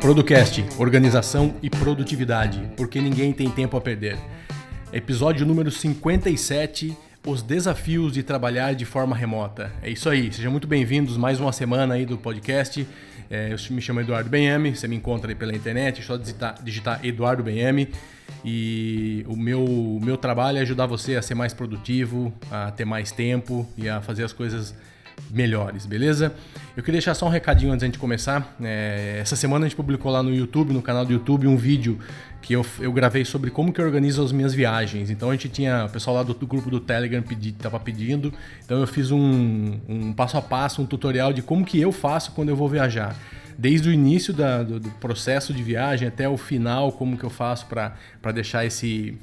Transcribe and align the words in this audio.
Producast, 0.00 0.64
organização 0.76 1.54
e 1.62 1.70
produtividade, 1.70 2.68
porque 2.76 3.00
ninguém 3.00 3.32
tem 3.32 3.48
tempo 3.48 3.76
a 3.76 3.80
perder. 3.80 4.18
Episódio 4.92 5.46
número 5.46 5.70
57, 5.70 6.96
os 7.26 7.42
desafios 7.42 8.12
de 8.12 8.22
trabalhar 8.22 8.74
de 8.74 8.84
forma 8.84 9.14
remota. 9.14 9.72
É 9.82 9.90
isso 9.90 10.08
aí, 10.08 10.32
sejam 10.32 10.50
muito 10.50 10.66
bem-vindos 10.66 11.16
mais 11.16 11.38
uma 11.38 11.52
semana 11.52 11.94
aí 11.94 12.06
do 12.06 12.16
podcast. 12.16 12.86
É, 13.30 13.52
eu 13.52 13.74
me 13.74 13.80
chamo 13.80 14.00
Eduardo 14.00 14.28
Benhame, 14.28 14.74
você 14.74 14.88
me 14.88 14.96
encontra 14.96 15.30
aí 15.30 15.34
pela 15.34 15.54
internet, 15.54 16.00
é 16.00 16.02
só 16.02 16.16
digitar, 16.16 16.60
digitar 16.62 17.04
Eduardo 17.04 17.42
Benhame. 17.42 17.90
E 18.44 19.24
o 19.28 19.36
meu, 19.36 19.98
meu 20.02 20.16
trabalho 20.16 20.58
é 20.58 20.60
ajudar 20.62 20.86
você 20.86 21.16
a 21.16 21.22
ser 21.22 21.34
mais 21.34 21.52
produtivo, 21.52 22.32
a 22.50 22.70
ter 22.70 22.84
mais 22.84 23.12
tempo 23.12 23.68
e 23.76 23.88
a 23.88 24.00
fazer 24.00 24.24
as 24.24 24.32
coisas 24.32 24.74
melhores, 25.30 25.86
beleza? 25.86 26.34
Eu 26.76 26.82
queria 26.82 26.98
deixar 26.98 27.14
só 27.14 27.26
um 27.26 27.30
recadinho 27.30 27.72
antes 27.72 27.90
de 27.90 27.98
começar. 27.98 28.56
É, 28.60 29.18
essa 29.20 29.36
semana 29.36 29.66
a 29.66 29.68
gente 29.68 29.76
publicou 29.76 30.10
lá 30.10 30.22
no 30.22 30.34
YouTube, 30.34 30.72
no 30.72 30.82
canal 30.82 31.04
do 31.04 31.12
YouTube, 31.12 31.46
um 31.46 31.56
vídeo 31.56 31.98
que 32.42 32.54
eu, 32.54 32.64
eu 32.80 32.92
gravei 32.92 33.24
sobre 33.24 33.50
como 33.50 33.72
que 33.72 33.80
eu 33.80 33.84
organizo 33.84 34.22
as 34.24 34.32
minhas 34.32 34.54
viagens. 34.54 35.10
Então 35.10 35.30
a 35.30 35.32
gente 35.32 35.48
tinha 35.48 35.86
o 35.86 35.88
pessoal 35.88 36.16
lá 36.16 36.22
do, 36.22 36.34
do 36.34 36.46
grupo 36.46 36.70
do 36.70 36.80
Telegram 36.80 37.22
pedi, 37.22 37.52
tava 37.52 37.78
pedindo, 37.78 38.32
então 38.64 38.80
eu 38.80 38.86
fiz 38.86 39.10
um, 39.10 39.78
um 39.88 40.12
passo 40.12 40.36
a 40.36 40.42
passo, 40.42 40.82
um 40.82 40.86
tutorial 40.86 41.32
de 41.32 41.42
como 41.42 41.64
que 41.64 41.80
eu 41.80 41.92
faço 41.92 42.32
quando 42.32 42.48
eu 42.48 42.56
vou 42.56 42.68
viajar 42.68 43.16
desde 43.58 43.90
o 43.90 43.92
início 43.92 44.32
da, 44.32 44.62
do, 44.62 44.80
do, 44.80 44.90
processo 44.92 45.52
de 45.52 45.62
viagem 45.62 46.08
até 46.08 46.26
o 46.26 46.38
final, 46.38 46.92
como 46.92 47.18
que 47.18 47.24
eu 47.24 47.28
faço 47.28 47.66
para 47.66 48.32
deixar 48.32 48.64
esse, 48.64 49.18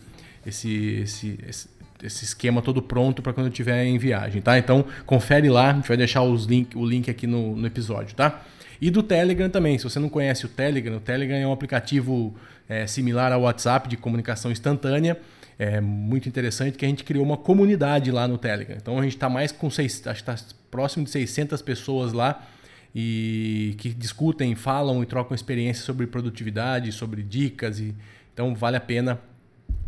esse, 0.45 1.01
esse, 1.01 1.39
esse, 1.47 1.69
esse 2.03 2.25
esquema 2.25 2.61
todo 2.61 2.81
pronto 2.81 3.21
para 3.21 3.33
quando 3.33 3.47
eu 3.47 3.51
estiver 3.51 3.85
em 3.85 3.97
viagem, 3.97 4.41
tá? 4.41 4.57
Então 4.57 4.85
confere 5.05 5.49
lá, 5.49 5.71
a 5.71 5.73
gente 5.73 5.87
vai 5.87 5.97
deixar 5.97 6.23
os 6.23 6.45
link, 6.45 6.77
o 6.77 6.85
link 6.85 7.09
aqui 7.09 7.25
no, 7.25 7.55
no 7.55 7.65
episódio, 7.65 8.15
tá? 8.15 8.43
E 8.79 8.91
do 8.91 9.01
Telegram 9.01 9.49
também, 9.49 9.77
se 9.77 9.83
você 9.83 9.99
não 9.99 10.09
conhece 10.09 10.45
o 10.45 10.49
Telegram, 10.49 10.97
o 10.97 10.99
Telegram 10.99 11.37
é 11.37 11.47
um 11.47 11.51
aplicativo 11.51 12.35
é, 12.69 12.85
similar 12.85 13.31
ao 13.31 13.41
WhatsApp 13.41 13.89
de 13.89 13.97
comunicação 13.97 14.51
instantânea, 14.51 15.19
é 15.57 15.81
muito 15.81 16.29
interessante 16.29 16.77
que 16.77 16.85
a 16.85 16.87
gente 16.87 17.03
criou 17.03 17.25
uma 17.25 17.37
comunidade 17.37 18.11
lá 18.11 18.27
no 18.27 18.37
Telegram. 18.37 18.77
Então 18.79 18.99
a 18.99 19.01
gente 19.01 19.15
está 19.15 19.27
mais 19.27 19.51
com 19.51 19.69
seis, 19.69 20.05
acho 20.05 20.23
que 20.23 20.29
está 20.29 20.45
próximo 20.69 21.05
de 21.05 21.09
600 21.11 21.61
pessoas 21.63 22.13
lá 22.13 22.45
e 22.93 23.75
que 23.79 23.89
discutem, 23.89 24.53
falam 24.53 25.01
e 25.01 25.05
trocam 25.05 25.33
experiências 25.33 25.85
sobre 25.85 26.05
produtividade, 26.05 26.91
sobre 26.91 27.23
dicas 27.23 27.79
e 27.79 27.95
então 28.33 28.53
vale 28.53 28.77
a 28.77 28.79
pena 28.79 29.19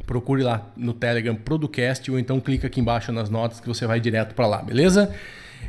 procure 0.05 0.41
lá 0.41 0.71
no 0.75 0.93
Telegram 0.93 1.35
Producast 1.35 2.09
ou 2.09 2.17
então 2.17 2.39
clica 2.39 2.67
aqui 2.67 2.79
embaixo 2.79 3.11
nas 3.11 3.29
notas 3.29 3.59
que 3.59 3.67
você 3.67 3.85
vai 3.85 3.99
direto 3.99 4.33
para 4.33 4.47
lá, 4.47 4.61
beleza? 4.61 5.13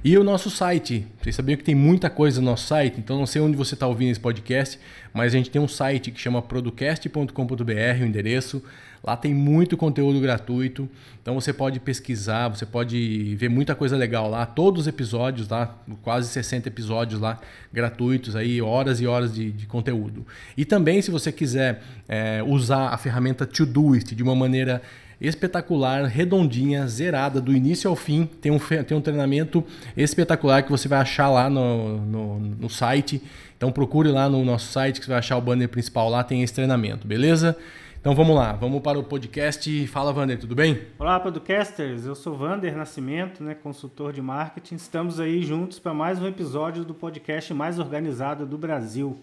E 0.03 0.17
o 0.17 0.25
nosso 0.25 0.49
site, 0.49 1.07
vocês 1.21 1.37
sabiam 1.37 1.59
que 1.59 1.65
tem 1.65 1.75
muita 1.75 2.09
coisa 2.09 2.41
no 2.41 2.47
nosso 2.47 2.67
site, 2.67 2.99
então 2.99 3.19
não 3.19 3.27
sei 3.27 3.43
onde 3.43 3.57
você 3.57 3.75
está 3.75 3.87
ouvindo 3.87 4.11
esse 4.11 4.21
podcast, 4.21 4.79
mas 5.13 5.35
a 5.35 5.37
gente 5.37 5.51
tem 5.51 5.61
um 5.61 5.69
site 5.69 6.11
que 6.11 6.19
chama 6.19 6.41
producast.com.br, 6.41 8.03
o 8.03 8.07
endereço. 8.07 8.63
Lá 9.03 9.17
tem 9.17 9.35
muito 9.35 9.77
conteúdo 9.77 10.21
gratuito, 10.21 10.89
então 11.23 11.35
você 11.35 11.53
pode 11.53 11.81
pesquisar, 11.81 12.49
você 12.49 12.67
pode 12.67 13.35
ver 13.37 13.49
muita 13.49 13.75
coisa 13.75 13.97
legal 13.97 14.29
lá. 14.29 14.45
Todos 14.45 14.83
os 14.83 14.87
episódios 14.87 15.49
lá, 15.49 15.75
quase 16.03 16.29
60 16.29 16.69
episódios 16.69 17.21
lá, 17.21 17.41
gratuitos, 17.73 18.37
aí 18.37 18.61
horas 18.61 19.01
e 19.01 19.07
horas 19.07 19.35
de, 19.35 19.53
de 19.53 19.67
conteúdo. 19.67 20.27
E 20.57 20.65
também, 20.65 21.01
se 21.01 21.11
você 21.11 21.33
quiser 21.33 21.83
é, 22.07 22.43
usar 22.47 22.89
a 22.89 22.99
ferramenta 22.99 23.47
Todoist 23.47 24.15
de 24.15 24.23
uma 24.23 24.35
maneira 24.35 24.83
espetacular, 25.21 26.05
redondinha, 26.07 26.87
zerada, 26.89 27.41
do 27.41 27.55
início 27.55 27.91
ao 27.91 27.95
fim. 27.95 28.25
Tem 28.41 28.51
um, 28.51 28.59
tem 28.59 28.97
um 28.97 29.01
treinamento 29.03 29.63
espetacular 29.97 30.63
que 30.63 30.71
você 30.71 30.89
vai 30.89 30.99
achar 30.99 31.29
lá 31.29 31.51
no, 31.51 31.99
no, 31.99 32.39
no 32.39 32.71
site. 32.71 33.23
Então 33.57 33.71
procure 33.71 34.11
lá 34.11 34.29
no 34.29 34.43
nosso 34.45 34.73
site 34.73 34.99
que 34.99 35.05
você 35.05 35.11
vai 35.11 35.19
achar 35.19 35.37
o 35.37 35.41
banner 35.41 35.69
principal 35.69 36.09
lá, 36.09 36.25
tem 36.25 36.43
esse 36.43 36.55
treinamento, 36.55 37.07
beleza? 37.07 37.55
Então 38.01 38.15
vamos 38.15 38.35
lá, 38.35 38.55
vamos 38.55 38.81
para 38.81 38.99
o 38.99 39.05
podcast. 39.05 39.87
Fala, 39.89 40.11
Vander, 40.11 40.41
tudo 40.41 40.55
bem? 40.55 40.87
Olá, 40.99 41.21
podcasters. 41.21 42.07
Eu 42.07 42.15
sou 42.15 42.35
Vander 42.35 42.75
Nascimento, 42.75 43.45
né, 43.45 43.55
consultor 43.55 44.11
de 44.11 44.23
marketing. 44.23 44.77
Estamos 44.77 45.21
aí 45.21 45.43
juntos 45.43 45.79
para 45.79 45.93
mais 45.93 46.19
um 46.19 46.27
episódio 46.27 46.83
do 46.83 46.95
podcast 46.95 47.53
mais 47.53 47.79
organizado 47.79 48.47
do 48.47 48.57
Brasil. 48.57 49.21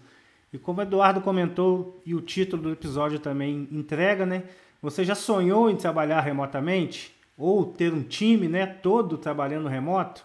E 0.52 0.58
como 0.58 0.78
o 0.78 0.82
Eduardo 0.82 1.20
comentou 1.20 2.00
e 2.06 2.14
o 2.14 2.20
título 2.20 2.62
do 2.62 2.70
episódio 2.70 3.18
também 3.18 3.66
entrega, 3.72 4.24
né? 4.24 4.44
Você 4.80 5.04
já 5.04 5.16
sonhou 5.16 5.68
em 5.68 5.74
trabalhar 5.74 6.20
remotamente 6.20 7.12
ou 7.36 7.64
ter 7.64 7.92
um 7.92 8.04
time, 8.04 8.46
né, 8.46 8.64
todo 8.64 9.18
trabalhando 9.18 9.66
remoto? 9.66 10.24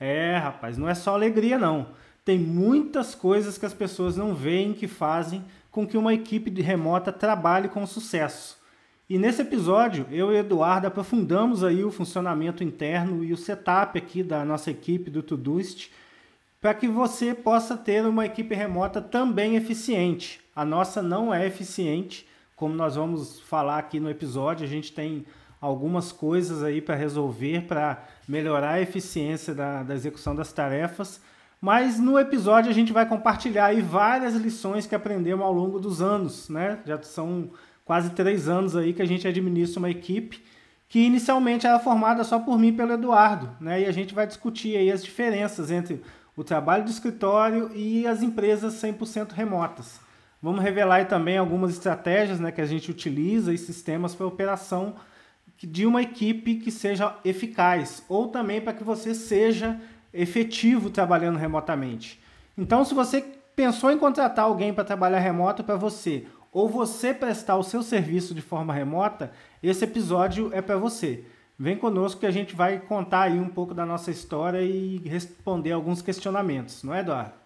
É, 0.00 0.38
rapaz, 0.38 0.78
não 0.78 0.88
é 0.88 0.94
só 0.94 1.12
alegria 1.12 1.58
não. 1.58 1.88
Tem 2.24 2.38
muitas 2.38 3.14
coisas 3.14 3.58
que 3.58 3.66
as 3.66 3.74
pessoas 3.74 4.16
não 4.16 4.34
veem 4.34 4.72
que 4.72 4.88
fazem 4.88 5.44
com 5.70 5.86
que 5.86 5.96
uma 5.96 6.12
equipe 6.12 6.50
de 6.50 6.62
remota 6.62 7.12
trabalhe 7.12 7.68
com 7.68 7.86
sucesso. 7.86 8.58
E 9.08 9.18
nesse 9.18 9.42
episódio, 9.42 10.06
eu 10.10 10.32
e 10.32 10.36
Eduardo 10.36 10.86
aprofundamos 10.86 11.64
aí 11.64 11.82
o 11.82 11.90
funcionamento 11.90 12.62
interno 12.62 13.24
e 13.24 13.32
o 13.32 13.36
setup 13.36 13.98
aqui 13.98 14.22
da 14.22 14.44
nossa 14.44 14.70
equipe 14.70 15.10
do 15.10 15.22
Todoist, 15.22 15.90
para 16.60 16.74
que 16.74 16.86
você 16.86 17.34
possa 17.34 17.76
ter 17.76 18.06
uma 18.06 18.26
equipe 18.26 18.54
remota 18.54 19.00
também 19.00 19.56
eficiente. 19.56 20.40
A 20.54 20.64
nossa 20.64 21.02
não 21.02 21.34
é 21.34 21.46
eficiente, 21.46 22.26
como 22.54 22.74
nós 22.74 22.94
vamos 22.94 23.40
falar 23.40 23.78
aqui 23.78 23.98
no 23.98 24.10
episódio, 24.10 24.64
a 24.64 24.68
gente 24.68 24.92
tem 24.92 25.24
algumas 25.60 26.12
coisas 26.12 26.62
aí 26.62 26.80
para 26.80 26.94
resolver 26.94 27.62
para 27.62 28.06
melhorar 28.28 28.72
a 28.72 28.80
eficiência 28.80 29.54
da, 29.54 29.82
da 29.82 29.94
execução 29.94 30.34
das 30.34 30.52
tarefas 30.52 31.20
mas 31.60 31.98
no 31.98 32.18
episódio 32.18 32.70
a 32.70 32.74
gente 32.74 32.92
vai 32.92 33.06
compartilhar 33.06 33.66
aí 33.66 33.82
várias 33.82 34.34
lições 34.34 34.86
que 34.86 34.94
aprendemos 34.94 35.44
ao 35.44 35.52
longo 35.52 35.78
dos 35.78 36.00
anos, 36.00 36.48
né? 36.48 36.78
Já 36.86 37.00
são 37.02 37.50
quase 37.84 38.10
três 38.10 38.48
anos 38.48 38.74
aí 38.74 38.92
que 38.92 39.02
a 39.02 39.06
gente 39.06 39.28
administra 39.28 39.78
uma 39.78 39.90
equipe 39.90 40.42
que 40.88 40.98
inicialmente 40.98 41.66
era 41.66 41.78
formada 41.78 42.24
só 42.24 42.40
por 42.40 42.58
mim 42.58 42.68
e 42.68 42.72
pelo 42.72 42.92
Eduardo, 42.92 43.50
né? 43.60 43.82
E 43.82 43.86
a 43.86 43.92
gente 43.92 44.14
vai 44.14 44.26
discutir 44.26 44.76
aí 44.76 44.90
as 44.90 45.04
diferenças 45.04 45.70
entre 45.70 46.02
o 46.36 46.42
trabalho 46.42 46.84
de 46.84 46.90
escritório 46.90 47.70
e 47.74 48.06
as 48.06 48.22
empresas 48.22 48.74
100% 48.74 49.32
remotas. 49.32 50.00
Vamos 50.42 50.62
revelar 50.62 50.96
aí 50.96 51.04
também 51.04 51.36
algumas 51.36 51.70
estratégias 51.70 52.40
né, 52.40 52.50
que 52.50 52.62
a 52.62 52.66
gente 52.66 52.90
utiliza 52.90 53.52
e 53.52 53.58
sistemas 53.58 54.14
para 54.14 54.26
operação 54.26 54.94
de 55.58 55.84
uma 55.84 56.00
equipe 56.00 56.54
que 56.54 56.70
seja 56.70 57.14
eficaz, 57.24 58.02
ou 58.08 58.28
também 58.28 58.60
para 58.60 58.72
que 58.72 58.82
você 58.82 59.14
seja 59.14 59.78
efetivo 60.12 60.90
trabalhando 60.90 61.38
remotamente. 61.38 62.20
Então, 62.56 62.84
se 62.84 62.94
você 62.94 63.24
pensou 63.54 63.90
em 63.90 63.98
contratar 63.98 64.44
alguém 64.44 64.72
para 64.72 64.84
trabalhar 64.84 65.18
remoto 65.18 65.62
para 65.62 65.76
você, 65.76 66.26
ou 66.52 66.68
você 66.68 67.14
prestar 67.14 67.56
o 67.56 67.62
seu 67.62 67.82
serviço 67.82 68.34
de 68.34 68.42
forma 68.42 68.74
remota, 68.74 69.32
esse 69.62 69.84
episódio 69.84 70.50
é 70.52 70.60
para 70.60 70.76
você. 70.76 71.24
Vem 71.58 71.76
conosco 71.76 72.20
que 72.20 72.26
a 72.26 72.30
gente 72.30 72.56
vai 72.56 72.78
contar 72.78 73.22
aí 73.22 73.38
um 73.38 73.48
pouco 73.48 73.74
da 73.74 73.84
nossa 73.84 74.10
história 74.10 74.62
e 74.62 74.98
responder 74.98 75.72
alguns 75.72 76.00
questionamentos, 76.00 76.82
não 76.82 76.94
é, 76.94 77.00
Eduardo? 77.00 77.39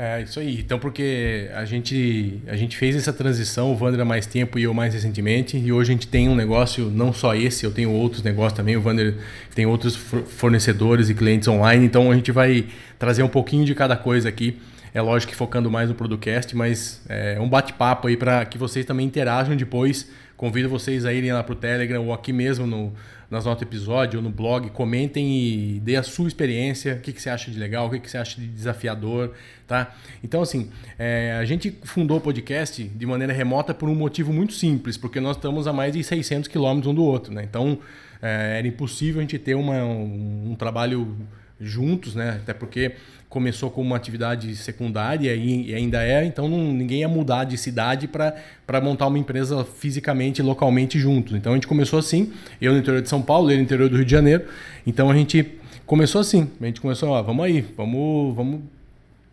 É, 0.00 0.22
isso 0.22 0.38
aí. 0.38 0.60
Então, 0.60 0.78
porque 0.78 1.50
a 1.52 1.64
gente, 1.64 2.40
a 2.46 2.54
gente 2.54 2.76
fez 2.76 2.94
essa 2.94 3.12
transição, 3.12 3.72
o 3.72 3.76
Wander 3.76 3.98
há 3.98 4.04
mais 4.04 4.26
tempo 4.26 4.56
e 4.56 4.62
eu 4.62 4.72
mais 4.72 4.94
recentemente, 4.94 5.58
e 5.58 5.72
hoje 5.72 5.90
a 5.90 5.92
gente 5.92 6.06
tem 6.06 6.28
um 6.28 6.36
negócio, 6.36 6.88
não 6.88 7.12
só 7.12 7.34
esse, 7.34 7.66
eu 7.66 7.72
tenho 7.72 7.90
outros 7.90 8.22
negócios 8.22 8.52
também, 8.52 8.76
o 8.76 8.80
Wander 8.80 9.16
tem 9.56 9.66
outros 9.66 9.96
fornecedores 9.96 11.10
e 11.10 11.14
clientes 11.14 11.48
online, 11.48 11.84
então 11.84 12.12
a 12.12 12.14
gente 12.14 12.30
vai 12.30 12.66
trazer 12.96 13.24
um 13.24 13.28
pouquinho 13.28 13.64
de 13.64 13.74
cada 13.74 13.96
coisa 13.96 14.28
aqui. 14.28 14.56
É 14.92 15.00
lógico 15.00 15.32
que 15.32 15.36
focando 15.36 15.70
mais 15.70 15.88
no 15.88 15.94
Producast, 15.94 16.56
mas 16.56 17.02
é 17.08 17.38
um 17.40 17.48
bate-papo 17.48 18.08
aí 18.08 18.16
para 18.16 18.44
que 18.44 18.56
vocês 18.56 18.84
também 18.86 19.06
interajam 19.06 19.56
depois. 19.56 20.10
Convido 20.36 20.68
vocês 20.68 21.04
a 21.04 21.12
irem 21.12 21.32
lá 21.32 21.42
para 21.42 21.52
o 21.52 21.56
Telegram 21.56 22.04
ou 22.04 22.12
aqui 22.12 22.32
mesmo 22.32 22.66
no, 22.66 22.92
nas 23.30 23.44
notas 23.44 23.60
do 23.60 23.68
episódio 23.68 24.18
ou 24.18 24.22
no 24.22 24.30
blog, 24.30 24.70
comentem 24.70 25.36
e 25.36 25.80
dê 25.80 25.96
a 25.96 26.02
sua 26.02 26.28
experiência, 26.28 26.94
o 26.94 27.00
que, 27.00 27.12
que 27.12 27.20
você 27.20 27.28
acha 27.28 27.50
de 27.50 27.58
legal, 27.58 27.86
o 27.86 27.90
que, 27.90 28.00
que 28.00 28.10
você 28.10 28.16
acha 28.16 28.40
de 28.40 28.46
desafiador, 28.46 29.34
tá? 29.66 29.94
Então, 30.24 30.40
assim, 30.40 30.70
é, 30.98 31.36
a 31.38 31.44
gente 31.44 31.76
fundou 31.82 32.16
o 32.16 32.20
podcast 32.20 32.82
de 32.82 33.06
maneira 33.06 33.32
remota 33.32 33.74
por 33.74 33.88
um 33.88 33.94
motivo 33.94 34.32
muito 34.32 34.54
simples, 34.54 34.96
porque 34.96 35.20
nós 35.20 35.36
estamos 35.36 35.66
a 35.66 35.72
mais 35.72 35.92
de 35.92 36.02
600 36.02 36.48
quilômetros 36.48 36.90
um 36.90 36.94
do 36.94 37.04
outro, 37.04 37.32
né? 37.32 37.42
Então, 37.42 37.78
é, 38.22 38.58
era 38.58 38.66
impossível 38.66 39.20
a 39.20 39.22
gente 39.22 39.38
ter 39.38 39.54
uma, 39.54 39.84
um, 39.84 40.52
um 40.52 40.54
trabalho 40.54 41.16
juntos, 41.60 42.14
né? 42.14 42.38
Até 42.42 42.54
porque 42.54 42.92
começou 43.28 43.70
como 43.70 43.88
uma 43.88 43.96
atividade 43.96 44.54
secundária 44.56 45.34
e, 45.34 45.74
ainda 45.74 46.02
é, 46.02 46.24
então 46.24 46.48
não, 46.48 46.72
ninguém 46.72 47.00
ia 47.00 47.08
mudar 47.08 47.44
de 47.44 47.58
cidade 47.58 48.08
para 48.08 48.80
montar 48.82 49.06
uma 49.06 49.18
empresa 49.18 49.64
fisicamente, 49.64 50.40
localmente 50.42 50.98
juntos. 50.98 51.34
Então 51.34 51.52
a 51.52 51.54
gente 51.54 51.66
começou 51.66 51.98
assim, 51.98 52.32
eu 52.60 52.72
no 52.72 52.78
interior 52.78 53.02
de 53.02 53.08
São 53.08 53.20
Paulo, 53.20 53.50
ele 53.50 53.58
no 53.58 53.64
interior 53.64 53.88
do 53.88 53.96
Rio 53.96 54.04
de 54.04 54.10
Janeiro. 54.10 54.44
Então 54.86 55.10
a 55.10 55.14
gente 55.14 55.46
começou 55.84 56.20
assim. 56.20 56.50
A 56.60 56.66
gente 56.66 56.80
começou, 56.80 57.10
ó, 57.10 57.22
vamos 57.22 57.44
aí, 57.44 57.66
vamos, 57.76 58.34
vamos 58.34 58.60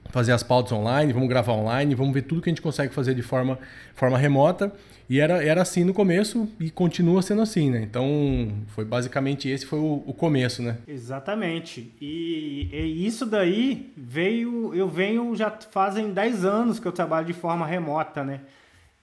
fazer 0.09 0.31
as 0.31 0.43
pautas 0.43 0.71
online, 0.71 1.11
vamos 1.11 1.27
gravar 1.27 1.53
online, 1.53 1.95
vamos 1.95 2.13
ver 2.13 2.21
tudo 2.23 2.41
que 2.41 2.49
a 2.49 2.51
gente 2.51 2.61
consegue 2.61 2.93
fazer 2.93 3.13
de 3.13 3.21
forma, 3.21 3.59
forma 3.93 4.17
remota. 4.17 4.71
E 5.09 5.19
era, 5.19 5.43
era 5.43 5.61
assim 5.61 5.83
no 5.83 5.93
começo 5.93 6.49
e 6.59 6.71
continua 6.71 7.21
sendo 7.21 7.41
assim, 7.41 7.69
né? 7.69 7.81
Então, 7.81 8.51
foi 8.67 8.83
basicamente 8.83 9.47
esse 9.47 9.65
foi 9.65 9.79
o, 9.79 10.03
o 10.05 10.13
começo, 10.13 10.63
né? 10.63 10.77
Exatamente. 10.87 11.93
E, 12.01 12.69
e, 12.71 13.05
isso 13.05 13.25
daí 13.25 13.93
veio, 13.95 14.73
eu 14.73 14.89
venho 14.89 15.35
já 15.35 15.51
fazem 15.71 16.11
10 16.11 16.45
anos 16.45 16.79
que 16.79 16.87
eu 16.87 16.91
trabalho 16.91 17.27
de 17.27 17.33
forma 17.33 17.65
remota, 17.65 18.23
né? 18.23 18.41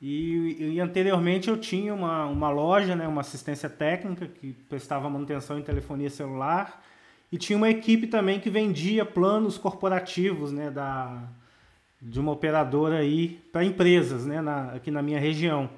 E, 0.01 0.75
e 0.75 0.81
anteriormente 0.81 1.49
eu 1.49 1.57
tinha 1.57 1.95
uma, 1.95 2.27
uma 2.27 2.51
loja, 2.51 2.97
né, 2.97 3.07
uma 3.07 3.21
assistência 3.21 3.71
técnica 3.71 4.27
que 4.27 4.53
prestava 4.69 5.09
manutenção 5.09 5.57
em 5.57 5.63
telefonia 5.63 6.11
celular 6.11 6.83
e 7.31 7.39
tinha 7.39 7.57
uma 7.57 7.71
equipe 7.71 8.09
também 8.09 8.41
que 8.41 8.51
vendia 8.51 9.05
planos 9.05 9.57
corporativos, 9.57 10.51
né, 10.51 10.73
da, 10.73 11.23
de 12.01 12.19
uma 12.19 12.33
operadora 12.33 12.99
aí 12.99 13.41
para 13.53 13.65
empresas, 13.65 14.27
né, 14.27 14.41
na, 14.41 14.73
aqui 14.73 14.91
na 14.91 15.01
minha 15.01 15.21
região. 15.21 15.71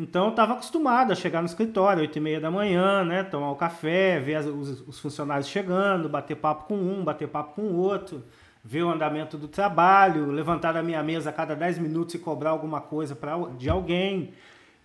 Então 0.00 0.24
eu 0.24 0.30
estava 0.30 0.54
acostumado 0.54 1.12
a 1.12 1.14
chegar 1.14 1.42
no 1.42 1.46
escritório, 1.46 2.00
8 2.00 2.16
e 2.16 2.20
meia 2.20 2.40
da 2.40 2.50
manhã, 2.50 3.04
né? 3.04 3.22
Tomar 3.22 3.50
o 3.50 3.52
um 3.52 3.56
café, 3.56 4.18
ver 4.18 4.36
as, 4.36 4.46
os, 4.46 4.88
os, 4.88 4.98
funcionários 4.98 5.46
chegando, 5.46 6.08
bater 6.08 6.36
papo 6.36 6.64
com 6.64 6.74
um, 6.74 7.04
bater 7.04 7.28
papo 7.28 7.56
com 7.56 7.62
o 7.62 7.76
outro, 7.76 8.24
ver 8.64 8.82
o 8.82 8.88
andamento 8.88 9.36
do 9.36 9.46
trabalho, 9.46 10.30
levantar 10.30 10.72
da 10.72 10.82
minha 10.82 11.02
mesa 11.02 11.28
a 11.28 11.32
cada 11.34 11.54
10 11.54 11.78
minutos 11.80 12.14
e 12.14 12.18
cobrar 12.18 12.48
alguma 12.48 12.80
coisa 12.80 13.14
pra, 13.14 13.36
de 13.58 13.68
alguém. 13.68 14.32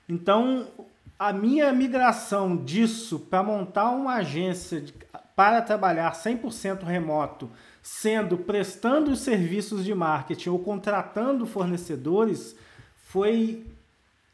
Então, 0.10 0.68
a 1.18 1.32
minha 1.32 1.72
migração 1.72 2.58
disso 2.58 3.18
para 3.18 3.42
montar 3.42 3.92
uma 3.92 4.16
agência 4.16 4.82
de, 4.82 4.94
para 5.34 5.62
trabalhar 5.62 6.12
100% 6.12 6.84
remoto, 6.84 7.50
sendo 7.82 8.38
prestando 8.38 9.12
os 9.12 9.20
serviços 9.20 9.86
de 9.86 9.96
marketing 9.96 10.50
ou 10.50 10.60
contratando 10.60 11.46
fornecedores, 11.46 12.54
foi 12.98 13.64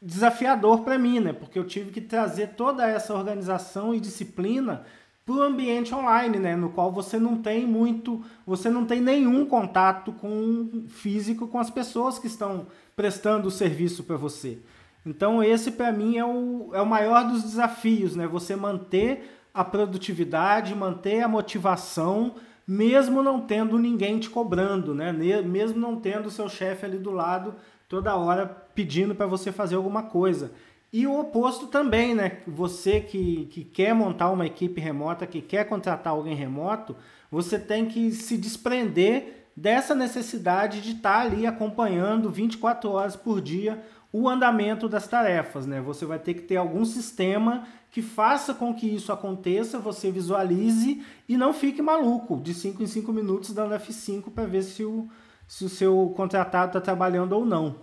desafiador 0.02 0.80
para 0.80 0.98
mim, 0.98 1.20
né? 1.20 1.32
Porque 1.32 1.56
eu 1.56 1.64
tive 1.64 1.92
que 1.92 2.00
trazer 2.00 2.48
toda 2.48 2.84
essa 2.84 3.14
organização 3.14 3.94
e 3.94 4.00
disciplina 4.00 4.84
para 5.24 5.34
o 5.36 5.42
ambiente 5.42 5.94
online, 5.94 6.38
né? 6.40 6.56
No 6.56 6.70
qual 6.70 6.90
você 6.90 7.18
não 7.18 7.36
tem 7.40 7.64
muito, 7.64 8.20
você 8.44 8.68
não 8.68 8.84
tem 8.84 9.00
nenhum 9.00 9.46
contato 9.46 10.12
com 10.12 10.84
físico 10.88 11.46
com 11.46 11.60
as 11.60 11.70
pessoas 11.70 12.18
que 12.18 12.26
estão 12.26 12.66
prestando 12.96 13.46
o 13.46 13.50
serviço 13.50 14.02
para 14.02 14.16
você. 14.16 14.58
Então 15.06 15.42
esse 15.42 15.70
para 15.70 15.92
mim 15.92 16.16
é 16.16 16.24
o, 16.24 16.70
é 16.72 16.82
o 16.82 16.86
maior 16.86 17.28
dos 17.28 17.44
desafios, 17.44 18.16
né? 18.16 18.26
Você 18.26 18.56
manter 18.56 19.38
a 19.54 19.62
produtividade, 19.62 20.74
manter 20.74 21.22
a 21.22 21.28
motivação, 21.28 22.34
mesmo 22.66 23.22
não 23.22 23.40
tendo 23.40 23.78
ninguém 23.78 24.18
te 24.18 24.28
cobrando, 24.28 24.94
né? 24.94 25.12
Mesmo 25.12 25.78
não 25.78 25.94
tendo 25.94 26.26
o 26.26 26.30
seu 26.30 26.48
chefe 26.48 26.86
ali 26.86 26.98
do 26.98 27.12
lado 27.12 27.54
toda 27.92 28.16
hora 28.16 28.46
pedindo 28.46 29.14
para 29.14 29.26
você 29.26 29.52
fazer 29.52 29.76
alguma 29.76 30.04
coisa. 30.04 30.50
E 30.90 31.06
o 31.06 31.20
oposto 31.20 31.66
também, 31.66 32.14
né? 32.14 32.38
Você 32.46 33.00
que, 33.00 33.44
que 33.50 33.62
quer 33.64 33.94
montar 33.94 34.30
uma 34.30 34.46
equipe 34.46 34.80
remota, 34.80 35.26
que 35.26 35.42
quer 35.42 35.68
contratar 35.68 36.14
alguém 36.14 36.34
remoto, 36.34 36.96
você 37.30 37.58
tem 37.58 37.84
que 37.84 38.10
se 38.10 38.38
desprender 38.38 39.48
dessa 39.54 39.94
necessidade 39.94 40.80
de 40.80 40.92
estar 40.92 41.18
tá 41.18 41.20
ali 41.20 41.46
acompanhando 41.46 42.30
24 42.30 42.90
horas 42.90 43.14
por 43.14 43.42
dia 43.42 43.82
o 44.10 44.26
andamento 44.26 44.88
das 44.88 45.06
tarefas, 45.06 45.66
né? 45.66 45.78
Você 45.82 46.06
vai 46.06 46.18
ter 46.18 46.32
que 46.32 46.42
ter 46.42 46.56
algum 46.56 46.86
sistema 46.86 47.66
que 47.90 48.00
faça 48.00 48.54
com 48.54 48.74
que 48.74 48.86
isso 48.86 49.12
aconteça, 49.12 49.78
você 49.78 50.10
visualize 50.10 51.02
e 51.28 51.36
não 51.36 51.52
fique 51.52 51.82
maluco 51.82 52.40
de 52.40 52.54
5 52.54 52.82
em 52.82 52.86
5 52.86 53.12
minutos 53.12 53.52
dando 53.52 53.74
F5 53.74 54.30
para 54.30 54.46
ver 54.46 54.62
se 54.62 54.82
o, 54.82 55.10
se 55.52 55.66
o 55.66 55.68
seu 55.68 56.10
contratado 56.16 56.68
está 56.68 56.80
trabalhando 56.80 57.34
ou 57.34 57.44
não. 57.44 57.76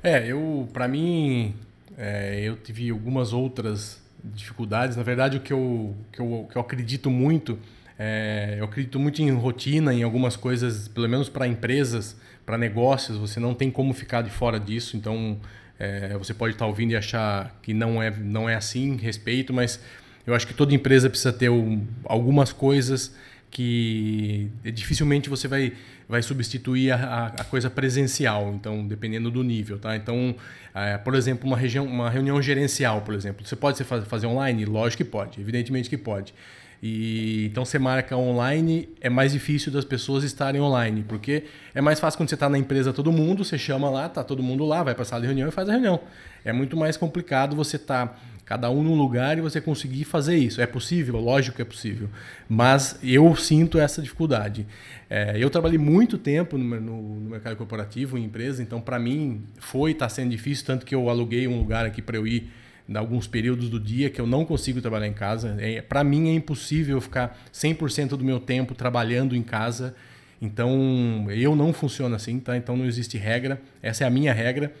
É, 0.00 0.28
eu, 0.28 0.68
para 0.72 0.86
mim, 0.86 1.56
é, 1.98 2.40
eu 2.44 2.54
tive 2.54 2.88
algumas 2.88 3.32
outras 3.32 4.00
dificuldades. 4.22 4.96
Na 4.96 5.02
verdade, 5.02 5.36
o 5.36 5.40
que 5.40 5.52
eu, 5.52 5.92
que 6.12 6.20
eu, 6.20 6.46
que 6.48 6.56
eu 6.56 6.62
acredito 6.62 7.10
muito, 7.10 7.58
é, 7.98 8.54
eu 8.60 8.64
acredito 8.64 9.00
muito 9.00 9.20
em 9.20 9.28
rotina, 9.32 9.92
em 9.92 10.04
algumas 10.04 10.36
coisas, 10.36 10.86
pelo 10.86 11.08
menos 11.08 11.28
para 11.28 11.48
empresas, 11.48 12.16
para 12.46 12.56
negócios, 12.56 13.18
você 13.18 13.40
não 13.40 13.54
tem 13.54 13.72
como 13.72 13.92
ficar 13.92 14.22
de 14.22 14.30
fora 14.30 14.60
disso. 14.60 14.96
Então, 14.96 15.36
é, 15.80 16.16
você 16.16 16.32
pode 16.32 16.54
estar 16.54 16.64
tá 16.64 16.68
ouvindo 16.68 16.92
e 16.92 16.96
achar 16.96 17.58
que 17.60 17.74
não 17.74 18.00
é, 18.00 18.12
não 18.16 18.48
é 18.48 18.54
assim, 18.54 18.94
respeito, 18.94 19.52
mas 19.52 19.80
eu 20.24 20.32
acho 20.32 20.46
que 20.46 20.54
toda 20.54 20.72
empresa 20.72 21.10
precisa 21.10 21.32
ter 21.32 21.48
um, 21.48 21.84
algumas 22.04 22.52
coisas 22.52 23.12
que 23.50 24.48
dificilmente 24.62 25.28
você 25.28 25.48
vai, 25.48 25.72
vai 26.10 26.22
substituir 26.22 26.90
a, 26.90 27.26
a, 27.38 27.44
coisa 27.44 27.70
presencial, 27.70 28.52
então 28.52 28.84
dependendo 28.84 29.30
do 29.30 29.44
nível, 29.44 29.78
tá? 29.78 29.94
Então, 29.94 30.34
é, 30.74 30.98
por 30.98 31.14
exemplo, 31.14 31.46
uma, 31.46 31.56
região, 31.56 31.86
uma 31.86 32.10
reunião 32.10 32.42
gerencial, 32.42 33.02
por 33.02 33.14
exemplo, 33.14 33.46
você 33.46 33.54
pode 33.54 33.84
fazer 33.84 34.26
online? 34.26 34.64
Lógico 34.64 35.04
que 35.04 35.08
pode, 35.08 35.40
evidentemente 35.40 35.88
que 35.88 35.96
pode. 35.96 36.34
E 36.82 37.46
então 37.46 37.64
você 37.64 37.78
marca 37.78 38.16
online, 38.16 38.88
é 39.00 39.08
mais 39.08 39.32
difícil 39.32 39.70
das 39.70 39.84
pessoas 39.84 40.24
estarem 40.24 40.60
online, 40.60 41.04
porque 41.06 41.44
é 41.74 41.80
mais 41.80 42.00
fácil 42.00 42.18
quando 42.18 42.28
você 42.28 42.34
está 42.34 42.48
na 42.48 42.58
empresa 42.58 42.92
todo 42.92 43.12
mundo, 43.12 43.44
você 43.44 43.56
chama 43.56 43.88
lá, 43.88 44.08
tá 44.08 44.24
todo 44.24 44.42
mundo 44.42 44.64
lá, 44.64 44.82
vai 44.82 44.94
para 44.94 45.02
a 45.02 45.04
sala 45.04 45.20
de 45.20 45.28
reunião 45.28 45.48
e 45.48 45.52
faz 45.52 45.68
a 45.68 45.72
reunião. 45.72 46.00
É 46.44 46.52
muito 46.52 46.76
mais 46.76 46.96
complicado 46.96 47.54
você 47.54 47.76
estar 47.76 48.06
tá 48.08 48.16
cada 48.50 48.68
um 48.68 48.82
num 48.82 48.96
lugar 48.96 49.38
e 49.38 49.40
você 49.40 49.60
conseguir 49.60 50.02
fazer 50.02 50.36
isso. 50.36 50.60
É 50.60 50.66
possível? 50.66 51.20
Lógico 51.20 51.54
que 51.54 51.62
é 51.62 51.64
possível. 51.64 52.08
Mas 52.48 52.98
eu 53.00 53.36
sinto 53.36 53.78
essa 53.78 54.02
dificuldade. 54.02 54.66
É, 55.08 55.34
eu 55.38 55.48
trabalhei 55.48 55.78
muito 55.78 56.18
tempo 56.18 56.58
no, 56.58 56.80
no, 56.80 57.20
no 57.20 57.30
mercado 57.30 57.54
corporativo, 57.54 58.18
em 58.18 58.24
empresa, 58.24 58.60
então 58.60 58.80
para 58.80 58.98
mim 58.98 59.44
foi, 59.60 59.92
está 59.92 60.08
sendo 60.08 60.30
difícil, 60.30 60.66
tanto 60.66 60.84
que 60.84 60.92
eu 60.92 61.08
aluguei 61.08 61.46
um 61.46 61.60
lugar 61.60 61.86
aqui 61.86 62.02
para 62.02 62.16
eu 62.16 62.26
ir 62.26 62.50
em 62.88 62.96
alguns 62.96 63.28
períodos 63.28 63.70
do 63.70 63.78
dia 63.78 64.10
que 64.10 64.20
eu 64.20 64.26
não 64.26 64.44
consigo 64.44 64.80
trabalhar 64.80 65.06
em 65.06 65.12
casa. 65.12 65.56
É, 65.60 65.80
para 65.80 66.02
mim 66.02 66.30
é 66.30 66.32
impossível 66.32 67.00
ficar 67.00 67.40
100% 67.54 68.08
do 68.16 68.24
meu 68.24 68.40
tempo 68.40 68.74
trabalhando 68.74 69.36
em 69.36 69.44
casa. 69.44 69.94
Então 70.42 71.28
eu 71.30 71.54
não 71.54 71.72
funciono 71.72 72.16
assim, 72.16 72.40
tá? 72.40 72.56
Então 72.56 72.76
não 72.76 72.86
existe 72.86 73.16
regra. 73.16 73.62
Essa 73.80 74.02
é 74.02 74.06
a 74.08 74.10
minha 74.10 74.32
regra. 74.32 74.72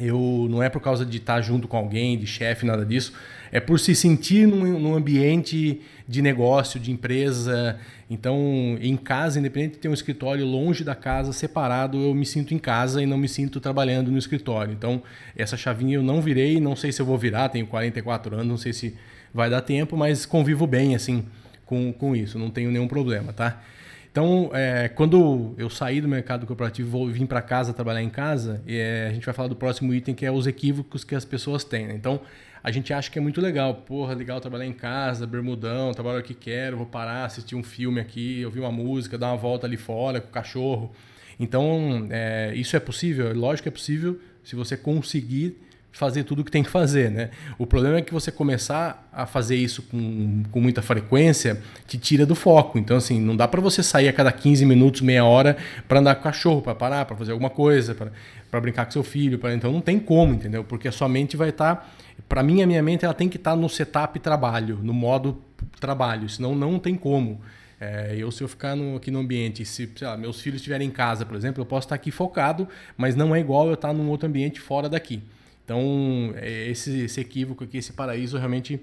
Eu 0.00 0.46
não 0.50 0.62
é 0.62 0.68
por 0.68 0.80
causa 0.80 1.04
de 1.04 1.18
estar 1.18 1.40
junto 1.42 1.68
com 1.68 1.76
alguém, 1.76 2.18
de 2.18 2.26
chefe, 2.26 2.64
nada 2.64 2.84
disso. 2.84 3.12
É 3.52 3.60
por 3.60 3.78
se 3.78 3.94
sentir 3.94 4.46
num, 4.46 4.78
num, 4.78 4.94
ambiente 4.94 5.80
de 6.08 6.22
negócio, 6.22 6.80
de 6.80 6.90
empresa. 6.90 7.78
Então, 8.08 8.78
em 8.80 8.96
casa, 8.96 9.38
independente 9.38 9.74
de 9.74 9.78
ter 9.78 9.88
um 9.88 9.94
escritório 9.94 10.46
longe 10.46 10.82
da 10.82 10.94
casa, 10.94 11.32
separado, 11.32 11.98
eu 12.00 12.14
me 12.14 12.24
sinto 12.24 12.54
em 12.54 12.58
casa 12.58 13.02
e 13.02 13.06
não 13.06 13.18
me 13.18 13.28
sinto 13.28 13.60
trabalhando 13.60 14.10
no 14.10 14.18
escritório. 14.18 14.72
Então, 14.72 15.02
essa 15.36 15.56
chavinha 15.56 15.96
eu 15.96 16.02
não 16.02 16.22
virei, 16.22 16.60
não 16.60 16.74
sei 16.74 16.92
se 16.92 17.02
eu 17.02 17.06
vou 17.06 17.18
virar, 17.18 17.48
tenho 17.48 17.66
44 17.66 18.34
anos, 18.34 18.46
não 18.46 18.56
sei 18.56 18.72
se 18.72 18.96
vai 19.34 19.50
dar 19.50 19.60
tempo, 19.60 19.96
mas 19.96 20.24
convivo 20.24 20.66
bem 20.66 20.94
assim 20.94 21.24
com, 21.70 21.92
com 21.92 22.16
isso, 22.16 22.36
não 22.36 22.50
tenho 22.50 22.70
nenhum 22.72 22.88
problema, 22.88 23.32
tá? 23.32 23.62
Então, 24.10 24.50
é, 24.52 24.88
quando 24.88 25.54
eu 25.56 25.70
saí 25.70 26.00
do 26.00 26.08
mercado 26.08 26.44
corporativo 26.44 27.08
e 27.08 27.12
vim 27.12 27.26
para 27.26 27.40
casa 27.40 27.72
trabalhar 27.72 28.02
em 28.02 28.10
casa, 28.10 28.60
é, 28.66 29.06
a 29.08 29.14
gente 29.14 29.24
vai 29.24 29.32
falar 29.32 29.48
do 29.48 29.54
próximo 29.54 29.94
item 29.94 30.14
que 30.14 30.26
é 30.26 30.32
os 30.32 30.48
equívocos 30.48 31.04
que 31.04 31.14
as 31.14 31.24
pessoas 31.24 31.62
têm. 31.62 31.86
Né? 31.86 31.94
Então, 31.94 32.20
a 32.62 32.72
gente 32.72 32.92
acha 32.92 33.08
que 33.08 33.18
é 33.18 33.22
muito 33.22 33.40
legal. 33.40 33.74
Porra, 33.74 34.12
legal 34.14 34.40
trabalhar 34.40 34.66
em 34.66 34.72
casa, 34.72 35.26
bermudão, 35.28 35.92
trabalho 35.92 36.18
o 36.18 36.22
que 36.22 36.34
quero, 36.34 36.76
vou 36.76 36.86
parar, 36.86 37.24
assistir 37.24 37.54
um 37.54 37.62
filme 37.62 38.00
aqui, 38.00 38.44
ouvir 38.44 38.58
uma 38.58 38.72
música, 38.72 39.16
dar 39.16 39.28
uma 39.28 39.36
volta 39.36 39.66
ali 39.66 39.76
fora 39.76 40.20
com 40.20 40.28
o 40.28 40.32
cachorro. 40.32 40.92
Então, 41.38 42.08
é, 42.10 42.52
isso 42.56 42.76
é 42.76 42.80
possível? 42.80 43.32
Lógico 43.32 43.62
que 43.62 43.68
é 43.68 43.72
possível 43.72 44.18
se 44.42 44.56
você 44.56 44.76
conseguir 44.76 45.56
fazer 45.92 46.24
tudo 46.24 46.42
o 46.42 46.44
que 46.44 46.50
tem 46.50 46.62
que 46.62 46.70
fazer, 46.70 47.10
né? 47.10 47.30
O 47.58 47.66
problema 47.66 47.98
é 47.98 48.02
que 48.02 48.12
você 48.12 48.30
começar 48.30 49.08
a 49.12 49.26
fazer 49.26 49.56
isso 49.56 49.82
com, 49.82 50.42
com 50.50 50.60
muita 50.60 50.82
frequência 50.82 51.60
te 51.86 51.98
tira 51.98 52.24
do 52.24 52.34
foco. 52.34 52.78
Então, 52.78 52.96
assim, 52.96 53.20
não 53.20 53.36
dá 53.36 53.48
para 53.48 53.60
você 53.60 53.82
sair 53.82 54.08
a 54.08 54.12
cada 54.12 54.30
15 54.30 54.64
minutos, 54.64 55.00
meia 55.00 55.24
hora 55.24 55.56
para 55.88 56.00
andar 56.00 56.14
com 56.14 56.20
o 56.20 56.24
cachorro, 56.24 56.62
para 56.62 56.74
parar, 56.74 57.04
para 57.04 57.16
fazer 57.16 57.32
alguma 57.32 57.50
coisa, 57.50 57.94
para 57.94 58.60
brincar 58.60 58.84
com 58.84 58.92
seu 58.92 59.02
filho. 59.02 59.40
Então, 59.52 59.72
não 59.72 59.80
tem 59.80 59.98
como, 59.98 60.34
entendeu? 60.34 60.62
Porque 60.64 60.88
a 60.88 60.92
sua 60.92 61.08
mente 61.08 61.36
vai 61.36 61.48
estar... 61.48 61.76
Tá... 61.76 61.86
Para 62.28 62.42
mim, 62.42 62.62
a 62.62 62.66
minha 62.66 62.82
mente 62.82 63.04
ela 63.04 63.14
tem 63.14 63.28
que 63.28 63.36
estar 63.36 63.52
tá 63.52 63.56
no 63.56 63.68
setup 63.68 64.18
trabalho, 64.20 64.78
no 64.82 64.92
modo 64.92 65.42
trabalho, 65.80 66.28
senão 66.28 66.54
não 66.54 66.78
tem 66.78 66.94
como. 66.94 67.40
É, 67.80 68.14
eu, 68.16 68.30
se 68.30 68.42
eu 68.42 68.48
ficar 68.48 68.76
no, 68.76 68.96
aqui 68.96 69.10
no 69.10 69.20
ambiente, 69.20 69.64
se 69.64 69.90
lá, 70.02 70.16
meus 70.16 70.40
filhos 70.40 70.58
estiverem 70.60 70.86
em 70.86 70.90
casa, 70.90 71.24
por 71.24 71.34
exemplo, 71.34 71.62
eu 71.62 71.66
posso 71.66 71.86
estar 71.86 71.94
aqui 71.94 72.10
focado, 72.10 72.68
mas 72.96 73.16
não 73.16 73.34
é 73.34 73.40
igual 73.40 73.68
eu 73.68 73.74
estar 73.74 73.92
num 73.94 74.08
outro 74.10 74.28
ambiente 74.28 74.60
fora 74.60 74.86
daqui. 74.88 75.22
Então, 75.70 76.34
é, 76.34 76.68
esse, 76.68 77.02
esse 77.02 77.20
equívoco 77.20 77.62
aqui, 77.62 77.78
esse 77.78 77.92
paraíso 77.92 78.36
realmente 78.36 78.80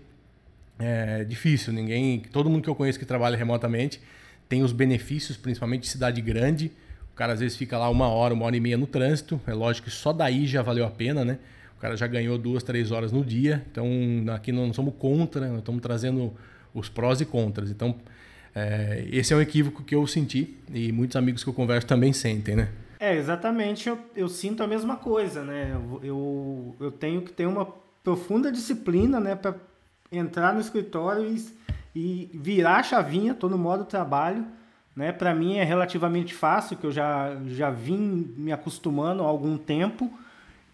é 0.80 1.26
difícil. 1.26 1.74
Ninguém, 1.74 2.22
todo 2.32 2.50
mundo 2.50 2.64
que 2.64 2.70
eu 2.70 2.76
conheço 2.76 2.98
que 2.98 3.04
trabalha 3.04 3.36
remotamente 3.36 4.00
tem 4.48 4.64
os 4.64 4.72
benefícios, 4.72 5.36
principalmente 5.36 5.82
de 5.82 5.90
cidade 5.90 6.22
grande. 6.22 6.72
O 7.12 7.16
cara 7.18 7.34
às 7.34 7.42
vezes 7.42 7.58
fica 7.58 7.78
lá 7.78 7.90
uma 7.90 8.08
hora, 8.08 8.34
uma 8.34 8.46
hora 8.46 8.56
e 8.56 8.62
meia 8.62 8.78
no 8.78 8.88
trânsito. 8.88 9.38
É 9.46 9.54
lógico 9.54 9.90
que 9.90 9.94
só 9.94 10.14
daí 10.14 10.48
já 10.48 10.62
valeu 10.62 10.86
a 10.86 10.90
pena, 10.90 11.26
né? 11.26 11.40
O 11.78 11.82
cara 11.82 11.98
já 11.98 12.08
ganhou 12.08 12.38
duas, 12.38 12.64
três 12.64 12.90
horas 12.90 13.12
no 13.12 13.22
dia. 13.26 13.66
Então, 13.70 13.86
aqui 14.34 14.54
não 14.54 14.72
somos 14.72 14.94
contra, 14.98 15.46
nós 15.50 15.60
estamos 15.60 15.82
trazendo 15.82 16.34
os 16.74 16.88
prós 16.88 17.20
e 17.20 17.26
contras. 17.26 17.70
Então, 17.70 17.96
É, 18.56 19.06
esse 19.12 19.34
é 19.34 19.36
um 19.36 19.42
equívoco 19.42 19.84
que 19.84 19.94
eu 19.94 20.08
senti 20.08 20.56
e 20.74 20.92
muitos 20.92 21.16
amigos 21.18 21.44
que 21.44 21.50
eu 21.50 21.54
converso 21.54 21.86
também 21.86 22.14
sentem, 22.14 22.56
né? 22.56 22.70
É, 23.00 23.16
exatamente. 23.16 23.90
Eu, 23.90 24.00
eu 24.16 24.28
sinto 24.28 24.64
a 24.64 24.68
mesma 24.68 24.96
coisa, 24.96 25.44
né? 25.44 25.72
Eu, 26.04 26.76
eu, 26.80 26.92
tenho 26.92 27.22
que 27.22 27.32
ter 27.32 27.46
uma 27.46 27.68
profunda 28.04 28.52
disciplina, 28.52 29.20
né, 29.20 29.36
para 29.36 29.56
entrar 30.12 30.54
no 30.54 30.62
escritório 30.62 31.26
e, 31.26 31.46
e 31.94 32.30
virar 32.34 32.78
a 32.78 32.84
chavinha, 32.84 33.34
tô 33.34 33.50
no 33.50 33.58
modo 33.58 33.86
trabalho, 33.86 34.46
né? 34.96 35.12
Para 35.12 35.36
mim 35.36 35.58
é 35.58 35.64
relativamente 35.64 36.34
fácil, 36.34 36.78
que 36.78 36.86
eu 36.86 36.92
já, 36.92 37.36
já 37.48 37.70
vim 37.70 38.34
me 38.38 38.52
acostumando 38.52 39.24
há 39.24 39.28
algum 39.28 39.58
tempo 39.58 40.12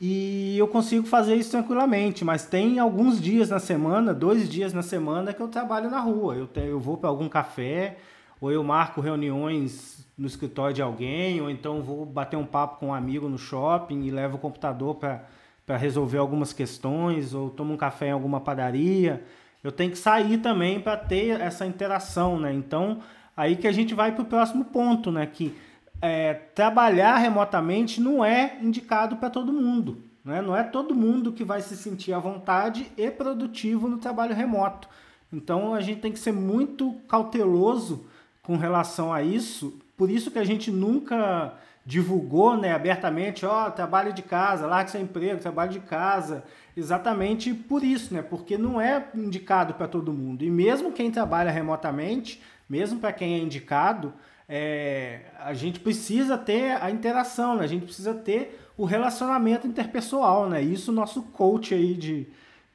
e 0.05 0.57
eu 0.57 0.67
consigo 0.67 1.07
fazer 1.07 1.35
isso 1.35 1.51
tranquilamente, 1.51 2.25
mas 2.25 2.45
tem 2.45 2.77
alguns 2.77 3.21
dias 3.21 3.49
na 3.49 3.59
semana, 3.59 4.13
dois 4.13 4.49
dias 4.49 4.73
na 4.73 4.81
semana 4.81 5.33
que 5.33 5.41
eu 5.41 5.47
trabalho 5.47 5.89
na 5.89 5.99
rua. 5.99 6.35
Eu, 6.35 6.49
eu 6.61 6.77
vou 6.77 6.97
para 6.97 7.09
algum 7.09 7.29
café, 7.29 7.97
ou 8.43 8.51
eu 8.51 8.61
marco 8.61 8.99
reuniões 8.99 10.05
no 10.17 10.27
escritório 10.27 10.75
de 10.75 10.81
alguém, 10.81 11.39
ou 11.39 11.49
então 11.49 11.81
vou 11.81 12.05
bater 12.05 12.35
um 12.35 12.45
papo 12.45 12.77
com 12.77 12.87
um 12.87 12.93
amigo 12.93 13.29
no 13.29 13.37
shopping 13.37 14.03
e 14.03 14.11
levo 14.11 14.35
o 14.35 14.39
computador 14.39 14.95
para 14.95 15.77
resolver 15.77 16.17
algumas 16.17 16.51
questões, 16.51 17.33
ou 17.33 17.49
tomo 17.49 17.73
um 17.73 17.77
café 17.77 18.07
em 18.07 18.11
alguma 18.11 18.41
padaria. 18.41 19.23
Eu 19.63 19.71
tenho 19.71 19.91
que 19.91 19.97
sair 19.97 20.39
também 20.39 20.81
para 20.81 20.97
ter 20.97 21.39
essa 21.39 21.65
interação, 21.65 22.37
né? 22.37 22.51
Então, 22.53 22.99
aí 23.35 23.55
que 23.55 23.65
a 23.65 23.71
gente 23.71 23.93
vai 23.93 24.11
para 24.11 24.23
o 24.23 24.25
próximo 24.25 24.65
ponto, 24.65 25.09
né? 25.09 25.25
Que 25.25 25.55
é, 26.01 26.33
trabalhar 26.33 27.15
remotamente 27.19 28.01
não 28.01 28.25
é 28.25 28.57
indicado 28.61 29.15
para 29.15 29.29
todo 29.29 29.53
mundo. 29.53 30.01
Né? 30.21 30.41
Não 30.41 30.53
é 30.53 30.63
todo 30.63 30.93
mundo 30.93 31.31
que 31.31 31.45
vai 31.45 31.61
se 31.61 31.77
sentir 31.77 32.11
à 32.11 32.19
vontade 32.19 32.91
e 32.97 33.09
produtivo 33.09 33.87
no 33.87 33.99
trabalho 33.99 34.35
remoto. 34.35 34.89
Então 35.31 35.73
a 35.73 35.79
gente 35.79 36.01
tem 36.01 36.11
que 36.11 36.19
ser 36.19 36.33
muito 36.33 36.91
cauteloso 37.07 38.11
com 38.43 38.57
relação 38.57 39.11
a 39.11 39.21
isso. 39.23 39.79
Por 39.97 40.09
isso 40.09 40.29
que 40.29 40.39
a 40.39 40.43
gente 40.43 40.71
nunca 40.71 41.53
divulgou 41.85 42.55
né, 42.55 42.73
abertamente, 42.73 43.45
ó, 43.45 43.67
oh, 43.67 43.71
trabalho 43.71 44.13
de 44.13 44.21
casa, 44.21 44.65
largue 44.65 44.91
seu 44.91 45.01
emprego, 45.01 45.41
trabalho 45.41 45.71
de 45.71 45.79
casa. 45.79 46.43
Exatamente 46.75 47.53
por 47.53 47.83
isso, 47.83 48.13
né? 48.13 48.21
Porque 48.21 48.57
não 48.57 48.79
é 48.79 49.05
indicado 49.13 49.73
para 49.73 49.87
todo 49.87 50.13
mundo. 50.13 50.43
E 50.43 50.49
mesmo 50.49 50.91
quem 50.91 51.11
trabalha 51.11 51.51
remotamente, 51.51 52.41
mesmo 52.69 52.99
para 52.99 53.11
quem 53.13 53.35
é 53.35 53.37
indicado, 53.37 54.13
é, 54.47 55.21
a 55.39 55.53
gente 55.53 55.79
precisa 55.79 56.37
ter 56.37 56.81
a 56.81 56.89
interação, 56.89 57.57
né? 57.57 57.63
a 57.63 57.67
gente 57.67 57.85
precisa 57.85 58.13
ter 58.13 58.59
o 58.77 58.85
relacionamento 58.85 59.67
interpessoal, 59.67 60.49
né? 60.49 60.61
Isso 60.61 60.91
o 60.91 60.95
nosso 60.95 61.21
coach 61.21 61.73
aí 61.73 61.93
de, 61.93 62.27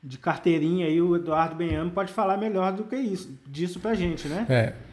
de 0.02 0.18
carteirinha 0.18 0.86
aí, 0.86 1.00
o 1.00 1.16
Eduardo 1.16 1.56
Benhame, 1.56 1.90
pode 1.90 2.12
falar 2.12 2.36
melhor 2.36 2.72
do 2.72 2.84
que 2.84 2.96
isso, 2.96 3.36
disso 3.46 3.80
pra 3.80 3.94
gente, 3.94 4.28
né? 4.28 4.46
É. 4.48 4.87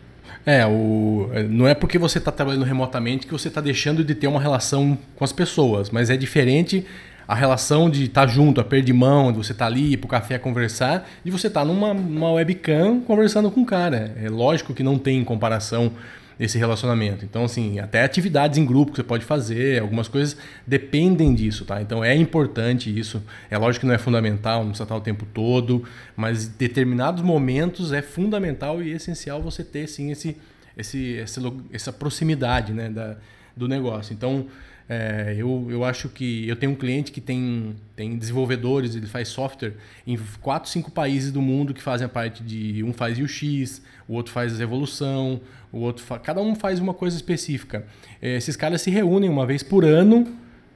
É, 0.45 0.65
o, 0.65 1.29
não 1.49 1.67
é 1.67 1.73
porque 1.73 1.97
você 1.97 2.19
está 2.19 2.31
trabalhando 2.31 2.63
remotamente 2.63 3.25
que 3.25 3.33
você 3.33 3.47
está 3.47 3.59
deixando 3.59 4.03
de 4.03 4.13
ter 4.13 4.27
uma 4.27 4.39
relação 4.39 4.97
com 5.15 5.23
as 5.23 5.31
pessoas, 5.31 5.89
mas 5.89 6.09
é 6.09 6.17
diferente 6.17 6.85
a 7.27 7.33
relação 7.33 7.89
de 7.89 8.05
estar 8.05 8.27
tá 8.27 8.27
junto, 8.27 8.61
a 8.61 8.63
perder 8.63 8.85
de 8.85 8.93
mão, 8.93 9.31
de 9.31 9.37
você 9.37 9.51
estar 9.51 9.65
tá 9.65 9.71
ali, 9.71 9.93
ir 9.93 9.97
pro 9.97 10.07
café 10.07 10.37
conversar, 10.37 11.07
de 11.23 11.31
você 11.31 11.47
estar 11.47 11.61
tá 11.61 11.65
numa, 11.65 11.93
numa 11.93 12.31
webcam 12.33 13.01
conversando 13.01 13.49
com 13.49 13.61
o 13.61 13.65
cara. 13.65 14.15
É 14.21 14.29
lógico 14.29 14.73
que 14.73 14.83
não 14.83 14.97
tem 14.97 15.23
comparação 15.23 15.91
esse 16.39 16.57
relacionamento. 16.57 17.23
Então, 17.23 17.45
assim, 17.45 17.79
até 17.79 18.03
atividades 18.03 18.57
em 18.57 18.65
grupo 18.65 18.91
que 18.91 18.97
você 18.97 19.03
pode 19.03 19.23
fazer, 19.23 19.81
algumas 19.81 20.07
coisas 20.07 20.37
dependem 20.67 21.33
disso, 21.33 21.65
tá? 21.65 21.81
Então 21.81 22.03
é 22.03 22.15
importante 22.15 22.97
isso. 22.97 23.23
É 23.49 23.57
lógico 23.57 23.81
que 23.81 23.87
não 23.87 23.93
é 23.93 23.97
fundamental, 23.97 24.59
não 24.59 24.69
precisa 24.69 24.83
estar 24.83 24.95
o 24.95 25.01
tempo 25.01 25.25
todo, 25.33 25.83
mas 26.15 26.47
em 26.47 26.51
determinados 26.57 27.23
momentos 27.23 27.93
é 27.93 28.01
fundamental 28.01 28.83
e 28.83 28.91
essencial 28.91 29.41
você 29.41 29.63
ter 29.63 29.87
sim 29.87 30.11
esse, 30.11 30.37
esse, 30.77 31.23
essa 31.71 31.93
proximidade 31.93 32.73
né, 32.73 32.89
da, 32.89 33.15
do 33.55 33.67
negócio. 33.67 34.13
Então, 34.13 34.47
é, 34.87 35.33
eu, 35.37 35.67
eu 35.69 35.83
acho 35.83 36.09
que 36.09 36.47
eu 36.47 36.55
tenho 36.55 36.71
um 36.71 36.75
cliente 36.75 37.11
que 37.11 37.19
tem, 37.19 37.75
tem 37.95 38.15
desenvolvedores, 38.17 38.95
ele 38.95 39.07
faz 39.07 39.29
software 39.29 39.73
em 40.05 40.17
quatro, 40.41 40.69
cinco 40.69 40.91
países 40.91 41.31
do 41.31 41.41
mundo 41.41 41.73
que 41.73 41.81
fazem 41.81 42.05
a 42.05 42.09
parte 42.09 42.43
de. 42.43 42.83
Um 42.83 42.93
faz 42.93 43.17
UX, 43.19 43.81
o 44.07 44.13
outro 44.13 44.31
faz 44.31 44.59
evolução, 44.59 45.41
o 45.71 45.79
outro 45.79 46.03
fa... 46.03 46.19
cada 46.19 46.39
um 46.39 46.53
faz 46.53 46.79
uma 46.79 46.93
coisa 46.93 47.15
específica. 47.15 47.85
É, 48.21 48.35
esses 48.35 48.55
caras 48.55 48.81
se 48.81 48.91
reúnem 48.91 49.29
uma 49.29 49.45
vez 49.45 49.63
por 49.63 49.83
ano 49.83 50.27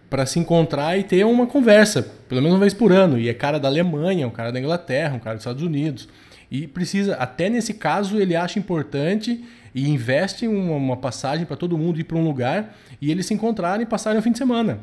para 0.10 0.25
se 0.25 0.39
encontrar 0.39 0.98
e 0.98 1.04
ter 1.04 1.24
uma 1.24 1.46
conversa, 1.46 2.01
pelo 2.28 2.42
menos 2.42 2.56
uma 2.56 2.62
vez 2.62 2.74
por 2.74 2.92
ano. 2.92 3.20
E 3.20 3.30
é 3.30 3.34
cara 3.34 3.60
da 3.60 3.68
Alemanha, 3.68 4.28
um 4.28 4.32
cara 4.32 4.51
da 4.51 4.60
Inglaterra, 4.60 5.16
um 5.16 5.20
cara 5.20 5.36
dos 5.36 5.44
Estados 5.44 5.62
Unidos. 5.62 6.10
E 6.50 6.66
precisa, 6.66 7.13
até 7.13 7.48
nesse 7.48 7.75
caso, 7.75 8.20
ele 8.20 8.36
acha 8.36 8.58
importante 8.58 9.46
e 9.74 9.90
investe 9.90 10.48
uma, 10.48 10.76
uma 10.76 10.98
passagem 10.98 11.46
para 11.46 11.56
todo 11.56 11.78
mundo 11.78 12.00
ir 12.00 12.04
para 12.04 12.18
um 12.18 12.24
lugar 12.24 12.76
e 13.02 13.12
eles 13.12 13.26
se 13.26 13.34
encontrarem 13.34 13.84
e 13.84 13.86
passarem 13.86 14.20
o 14.20 14.22
fim 14.22 14.32
de 14.32 14.38
semana. 14.38 14.80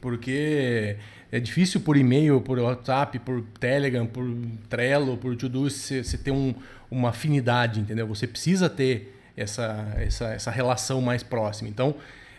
Porque 0.00 0.96
é 1.32 1.40
difícil 1.40 1.80
por 1.80 1.96
e-mail, 1.96 2.40
por 2.40 2.58
WhatsApp, 2.58 3.18
por 3.18 3.42
Telegram, 3.58 4.06
por 4.06 4.24
Trello, 4.68 5.16
por 5.16 5.34
Todo 5.36 5.62
você, 5.68 6.04
você 6.04 6.18
ter 6.18 6.30
um, 6.30 6.54
uma 6.90 7.08
afinidade, 7.08 7.80
entendeu? 7.80 8.06
Você 8.06 8.26
precisa 8.26 8.68
ter 8.68 9.18
essa, 9.36 9.94
essa, 9.96 10.26
essa 10.26 10.50
relação 10.50 11.00
mais 11.00 11.22
próxima. 11.22 11.68
Então, 11.68 11.94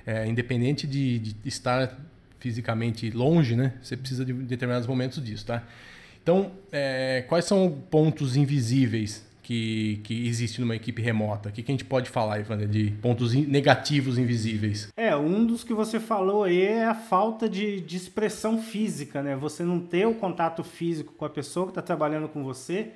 é, 0.06 0.28
independente 0.28 0.86
de, 0.86 1.20
de 1.20 1.36
estar 1.46 1.98
fisicamente 2.40 3.10
longe, 3.10 3.56
né? 3.56 3.74
Você 3.82 3.98
precisa 3.98 4.24
de 4.24 4.32
determinados 4.32 4.88
momentos 4.88 5.24
disso, 5.24 5.46
tá? 5.48 5.64
Então, 6.22 6.52
é, 6.72 7.24
quais 7.28 7.46
são 7.46 7.70
pontos 7.90 8.36
invisíveis 8.36 9.26
que, 9.46 10.02
que 10.04 10.28
existe 10.28 10.60
numa 10.60 10.76
equipe 10.76 11.04
remota? 11.04 11.50
O 11.50 11.52
que, 11.52 11.62
que 11.62 11.72
a 11.72 11.74
gente 11.74 11.86
pode 11.86 12.10
falar, 12.10 12.40
Ivana, 12.40 12.66
de 12.66 12.90
pontos 13.00 13.36
negativos 13.36 14.18
invisíveis? 14.18 14.92
É, 14.98 15.16
um 15.16 15.46
dos 15.46 15.64
que 15.64 15.72
você 15.72 16.00
falou 16.00 16.46
aí 16.46 16.64
é 16.64 16.86
a 16.86 16.96
falta 16.96 17.48
de, 17.48 17.80
de 17.80 17.96
expressão 17.96 18.60
física, 18.60 19.22
né? 19.22 19.36
Você 19.36 19.64
não 19.64 19.80
ter 19.80 20.08
o 20.08 20.16
contato 20.16 20.64
físico 20.64 21.14
com 21.14 21.26
a 21.26 21.30
pessoa 21.30 21.68
que 21.68 21.72
está 21.72 21.82
trabalhando 21.84 22.28
com 22.28 22.44
você. 22.44 22.94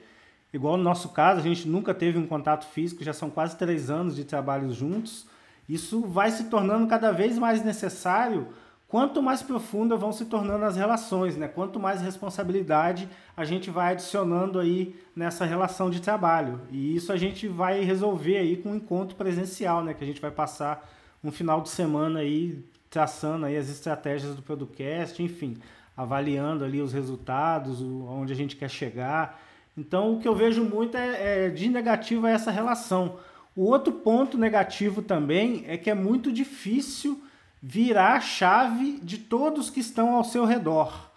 Igual 0.51 0.75
no 0.75 0.81
nosso 0.81 1.09
caso, 1.09 1.39
a 1.39 1.43
gente 1.43 1.67
nunca 1.67 1.93
teve 1.93 2.17
um 2.17 2.25
contato 2.25 2.65
físico, 2.65 3.03
já 3.03 3.13
são 3.13 3.29
quase 3.29 3.55
três 3.55 3.91
anos 3.91 4.15
de 4.15 4.23
trabalho 4.23 4.73
juntos. 4.73 5.27
Isso 5.67 6.01
vai 6.01 6.31
se 6.31 6.45
tornando 6.45 6.87
cada 6.87 7.11
vez 7.11 7.37
mais 7.37 7.63
necessário 7.63 8.47
quanto 8.89 9.21
mais 9.21 9.43
profundas 9.43 9.99
vão 9.99 10.11
se 10.11 10.25
tornando 10.25 10.65
as 10.65 10.75
relações, 10.75 11.37
né? 11.37 11.47
Quanto 11.47 11.79
mais 11.79 12.01
responsabilidade 12.01 13.07
a 13.37 13.45
gente 13.45 13.69
vai 13.69 13.93
adicionando 13.93 14.59
aí 14.59 14.95
nessa 15.15 15.45
relação 15.45 15.91
de 15.91 16.01
trabalho. 16.01 16.59
E 16.71 16.95
isso 16.95 17.13
a 17.13 17.17
gente 17.17 17.47
vai 17.47 17.81
resolver 17.81 18.37
aí 18.37 18.57
com 18.57 18.71
um 18.71 18.75
encontro 18.75 19.15
presencial, 19.15 19.83
né? 19.83 19.93
Que 19.93 20.03
a 20.03 20.07
gente 20.07 20.19
vai 20.19 20.31
passar 20.31 20.89
um 21.23 21.31
final 21.31 21.61
de 21.61 21.69
semana 21.69 22.19
aí 22.19 22.65
traçando 22.89 23.45
aí 23.45 23.55
as 23.55 23.69
estratégias 23.69 24.35
do 24.35 24.41
podcast, 24.41 25.21
enfim, 25.21 25.57
avaliando 25.95 26.65
ali 26.65 26.81
os 26.81 26.91
resultados, 26.91 27.83
onde 27.83 28.33
a 28.33 28.35
gente 28.35 28.55
quer 28.55 28.69
chegar. 28.69 29.39
Então, 29.77 30.15
o 30.15 30.19
que 30.19 30.27
eu 30.27 30.33
vejo 30.33 30.63
muito 30.63 30.97
é, 30.97 31.45
é 31.45 31.49
de 31.49 31.69
negativo 31.69 32.25
é 32.25 32.33
essa 32.33 32.49
relação. 32.49 33.19
O 33.55 33.65
outro 33.65 33.93
ponto 33.93 34.35
negativo 34.35 35.03
também 35.03 35.63
é 35.67 35.77
que 35.77 35.91
é 35.91 35.93
muito 35.93 36.31
difícil 36.31 37.21
virar 37.61 38.13
a 38.13 38.21
chave 38.21 38.99
de 39.03 39.17
todos 39.17 39.69
que 39.69 39.79
estão 39.79 40.15
ao 40.15 40.23
seu 40.23 40.45
redor. 40.45 41.11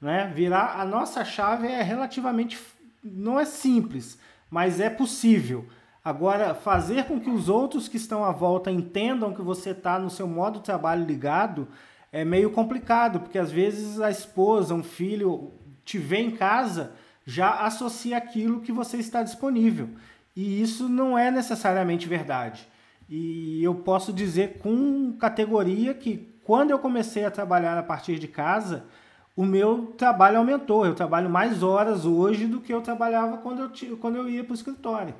Né? 0.00 0.30
Virar 0.34 0.80
a 0.80 0.84
nossa 0.84 1.24
chave 1.24 1.66
é 1.66 1.82
relativamente 1.82 2.58
não 3.02 3.38
é 3.38 3.44
simples, 3.44 4.18
mas 4.50 4.80
é 4.80 4.88
possível. 4.88 5.66
Agora, 6.04 6.54
fazer 6.54 7.04
com 7.04 7.20
que 7.20 7.30
os 7.30 7.48
outros 7.48 7.88
que 7.88 7.96
estão 7.96 8.24
à 8.24 8.32
volta 8.32 8.70
entendam 8.70 9.34
que 9.34 9.42
você 9.42 9.70
está 9.70 9.98
no 9.98 10.10
seu 10.10 10.26
modo 10.26 10.58
de 10.58 10.64
trabalho 10.64 11.04
ligado 11.04 11.68
é 12.12 12.24
meio 12.24 12.50
complicado, 12.50 13.20
porque 13.20 13.38
às 13.38 13.50
vezes 13.50 14.00
a 14.00 14.10
esposa, 14.10 14.74
um 14.74 14.82
filho 14.82 15.52
te 15.84 15.98
vê 15.98 16.18
em 16.18 16.30
casa, 16.30 16.92
já 17.26 17.60
associa 17.60 18.16
aquilo 18.16 18.60
que 18.60 18.72
você 18.72 18.98
está 18.98 19.22
disponível. 19.22 19.88
E 20.36 20.60
isso 20.60 20.88
não 20.88 21.18
é 21.18 21.30
necessariamente 21.30 22.08
verdade. 22.08 22.68
E 23.08 23.62
eu 23.62 23.74
posso 23.74 24.12
dizer 24.12 24.58
com 24.58 25.12
categoria 25.18 25.94
que 25.94 26.34
quando 26.44 26.70
eu 26.70 26.78
comecei 26.78 27.24
a 27.24 27.30
trabalhar 27.30 27.78
a 27.78 27.82
partir 27.82 28.18
de 28.18 28.28
casa, 28.28 28.84
o 29.36 29.44
meu 29.44 29.94
trabalho 29.96 30.38
aumentou. 30.38 30.86
Eu 30.86 30.94
trabalho 30.94 31.28
mais 31.28 31.62
horas 31.62 32.04
hoje 32.04 32.46
do 32.46 32.60
que 32.60 32.72
eu 32.72 32.80
trabalhava 32.80 33.38
quando 33.38 33.62
eu, 33.62 33.96
quando 33.96 34.16
eu 34.16 34.28
ia 34.28 34.44
para 34.44 34.52
o 34.52 34.54
escritório. 34.54 35.14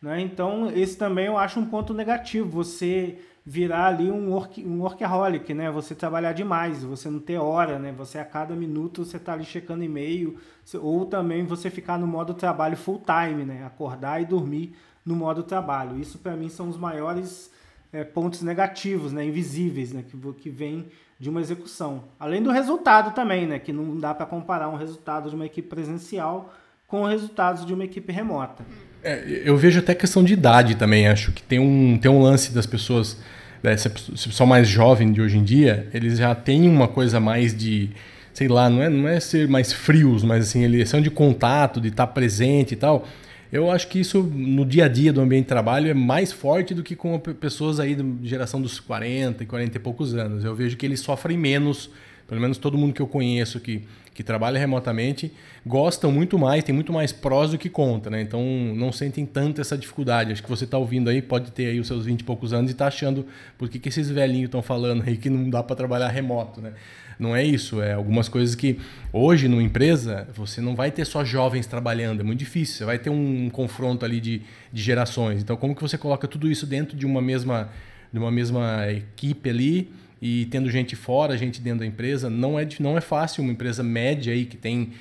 Né? 0.00 0.20
Então, 0.20 0.70
esse 0.74 0.96
também 0.96 1.26
eu 1.26 1.38
acho 1.38 1.58
um 1.58 1.66
ponto 1.66 1.94
negativo. 1.94 2.50
Você 2.50 3.18
virar 3.44 3.86
ali 3.86 4.10
um, 4.10 4.30
work, 4.32 4.64
um 4.64 4.80
workaholic, 4.80 5.52
né? 5.52 5.70
Você 5.70 5.94
trabalhar 5.94 6.32
demais, 6.32 6.82
você 6.82 7.10
não 7.10 7.20
ter 7.20 7.36
hora, 7.36 7.78
né? 7.78 7.92
Você 7.92 8.18
a 8.18 8.24
cada 8.24 8.54
minuto 8.54 9.04
você 9.04 9.18
tá 9.18 9.34
ali 9.34 9.44
checando 9.44 9.84
e-mail, 9.84 10.38
ou 10.80 11.04
também 11.04 11.44
você 11.44 11.68
ficar 11.68 11.98
no 11.98 12.06
modo 12.06 12.32
trabalho 12.32 12.76
full 12.76 13.02
time, 13.04 13.44
né? 13.44 13.64
Acordar 13.66 14.22
e 14.22 14.24
dormir 14.24 14.74
no 15.04 15.14
modo 15.14 15.42
trabalho. 15.42 15.98
Isso 16.00 16.18
para 16.18 16.36
mim 16.36 16.48
são 16.48 16.68
os 16.68 16.76
maiores 16.76 17.50
é, 17.92 18.02
pontos 18.02 18.42
negativos, 18.42 19.12
né, 19.12 19.24
invisíveis, 19.24 19.92
né, 19.92 20.02
que, 20.02 20.16
que 20.34 20.50
vem 20.50 20.86
de 21.18 21.30
uma 21.30 21.40
execução. 21.40 22.04
Além 22.18 22.42
do 22.42 22.50
resultado 22.50 23.14
também, 23.14 23.46
né, 23.46 23.58
que 23.58 23.72
não 23.72 23.98
dá 23.98 24.14
para 24.14 24.26
comparar 24.26 24.68
um 24.68 24.76
resultado 24.76 25.28
de 25.30 25.36
uma 25.36 25.46
equipe 25.46 25.68
presencial 25.68 26.52
com 26.88 27.04
resultados 27.04 27.64
de 27.64 27.72
uma 27.72 27.84
equipe 27.84 28.12
remota. 28.12 28.64
É, 29.02 29.42
eu 29.44 29.56
vejo 29.56 29.78
até 29.78 29.94
questão 29.94 30.24
de 30.24 30.32
idade 30.32 30.74
também. 30.74 31.06
Acho 31.06 31.32
que 31.32 31.42
tem 31.42 31.58
um, 31.58 31.98
tem 31.98 32.10
um 32.10 32.20
lance 32.20 32.52
das 32.52 32.66
pessoas, 32.66 33.18
né, 33.62 33.74
esse 33.74 33.88
pessoal 33.88 34.46
mais 34.46 34.66
jovem 34.66 35.12
de 35.12 35.20
hoje 35.20 35.38
em 35.38 35.44
dia, 35.44 35.88
eles 35.94 36.18
já 36.18 36.34
têm 36.34 36.68
uma 36.68 36.88
coisa 36.88 37.20
mais 37.20 37.56
de, 37.56 37.90
sei 38.32 38.48
lá, 38.48 38.68
não 38.68 38.82
é, 38.82 38.88
não 38.88 39.08
é 39.08 39.20
ser 39.20 39.48
mais 39.48 39.72
frios, 39.72 40.24
mas 40.24 40.48
assim, 40.48 40.64
eles 40.64 40.88
são 40.88 41.00
de 41.00 41.10
contato, 41.10 41.80
de 41.80 41.88
estar 41.88 42.08
presente 42.08 42.72
e 42.72 42.76
tal. 42.76 43.06
Eu 43.54 43.70
acho 43.70 43.86
que 43.86 44.00
isso 44.00 44.20
no 44.20 44.66
dia 44.66 44.86
a 44.86 44.88
dia 44.88 45.12
do 45.12 45.20
ambiente 45.20 45.44
de 45.44 45.48
trabalho 45.48 45.88
é 45.88 45.94
mais 45.94 46.32
forte 46.32 46.74
do 46.74 46.82
que 46.82 46.96
com 46.96 47.16
pessoas 47.20 47.78
aí 47.78 47.94
de 47.94 48.28
geração 48.28 48.60
dos 48.60 48.80
40 48.80 49.44
e 49.44 49.46
40 49.46 49.76
e 49.76 49.80
poucos 49.80 50.12
anos. 50.12 50.44
Eu 50.44 50.56
vejo 50.56 50.76
que 50.76 50.84
eles 50.84 50.98
sofrem 50.98 51.38
menos, 51.38 51.88
pelo 52.26 52.40
menos 52.40 52.58
todo 52.58 52.76
mundo 52.76 52.92
que 52.92 53.00
eu 53.00 53.06
conheço 53.06 53.60
que, 53.60 53.84
que 54.12 54.24
trabalha 54.24 54.58
remotamente, 54.58 55.32
gostam 55.64 56.10
muito 56.10 56.36
mais, 56.36 56.64
tem 56.64 56.74
muito 56.74 56.92
mais 56.92 57.12
prós 57.12 57.52
do 57.52 57.56
que 57.56 57.68
contra, 57.68 58.10
né? 58.10 58.20
Então 58.22 58.42
não 58.74 58.90
sentem 58.90 59.24
tanto 59.24 59.60
essa 59.60 59.78
dificuldade. 59.78 60.32
Acho 60.32 60.42
que 60.42 60.50
você 60.50 60.64
está 60.64 60.76
ouvindo 60.76 61.08
aí, 61.08 61.22
pode 61.22 61.52
ter 61.52 61.66
aí 61.66 61.78
os 61.78 61.86
seus 61.86 62.06
20 62.06 62.22
e 62.22 62.24
poucos 62.24 62.52
anos 62.52 62.72
e 62.72 62.74
está 62.74 62.88
achando 62.88 63.24
por 63.56 63.68
que, 63.68 63.78
que 63.78 63.88
esses 63.88 64.10
velhinhos 64.10 64.48
estão 64.48 64.62
falando 64.62 65.04
aí 65.06 65.16
que 65.16 65.30
não 65.30 65.48
dá 65.48 65.62
para 65.62 65.76
trabalhar 65.76 66.08
remoto, 66.08 66.60
né? 66.60 66.72
Não 67.18 67.34
é 67.34 67.44
isso, 67.44 67.80
é 67.80 67.92
algumas 67.92 68.28
coisas 68.28 68.54
que 68.54 68.78
hoje 69.12 69.48
numa 69.48 69.62
empresa 69.62 70.26
você 70.34 70.60
não 70.60 70.74
vai 70.74 70.90
ter 70.90 71.04
só 71.04 71.24
jovens 71.24 71.66
trabalhando, 71.66 72.20
é 72.20 72.22
muito 72.22 72.38
difícil, 72.38 72.76
você 72.78 72.84
vai 72.84 72.98
ter 72.98 73.10
um 73.10 73.48
confronto 73.50 74.04
ali 74.04 74.20
de, 74.20 74.42
de 74.72 74.82
gerações. 74.82 75.42
Então 75.42 75.56
como 75.56 75.74
que 75.74 75.82
você 75.82 75.96
coloca 75.96 76.26
tudo 76.26 76.50
isso 76.50 76.66
dentro 76.66 76.96
de 76.96 77.06
uma 77.06 77.22
mesma, 77.22 77.70
de 78.12 78.18
uma 78.18 78.30
mesma 78.30 78.90
equipe 78.90 79.48
ali 79.48 79.92
e 80.20 80.46
tendo 80.46 80.70
gente 80.70 80.96
fora, 80.96 81.36
gente 81.36 81.60
dentro 81.60 81.80
da 81.80 81.86
empresa, 81.86 82.30
não 82.30 82.58
é, 82.58 82.66
não 82.80 82.96
é 82.96 83.00
fácil 83.00 83.42
uma 83.42 83.52
empresa 83.52 83.82
média 83.82 84.32
aí 84.32 84.44
que 84.44 84.56
tem 84.56 84.92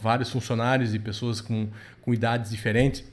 vários 0.00 0.30
funcionários 0.30 0.94
e 0.94 0.98
pessoas 0.98 1.40
com, 1.40 1.68
com 2.02 2.14
idades 2.14 2.50
diferentes 2.50 3.04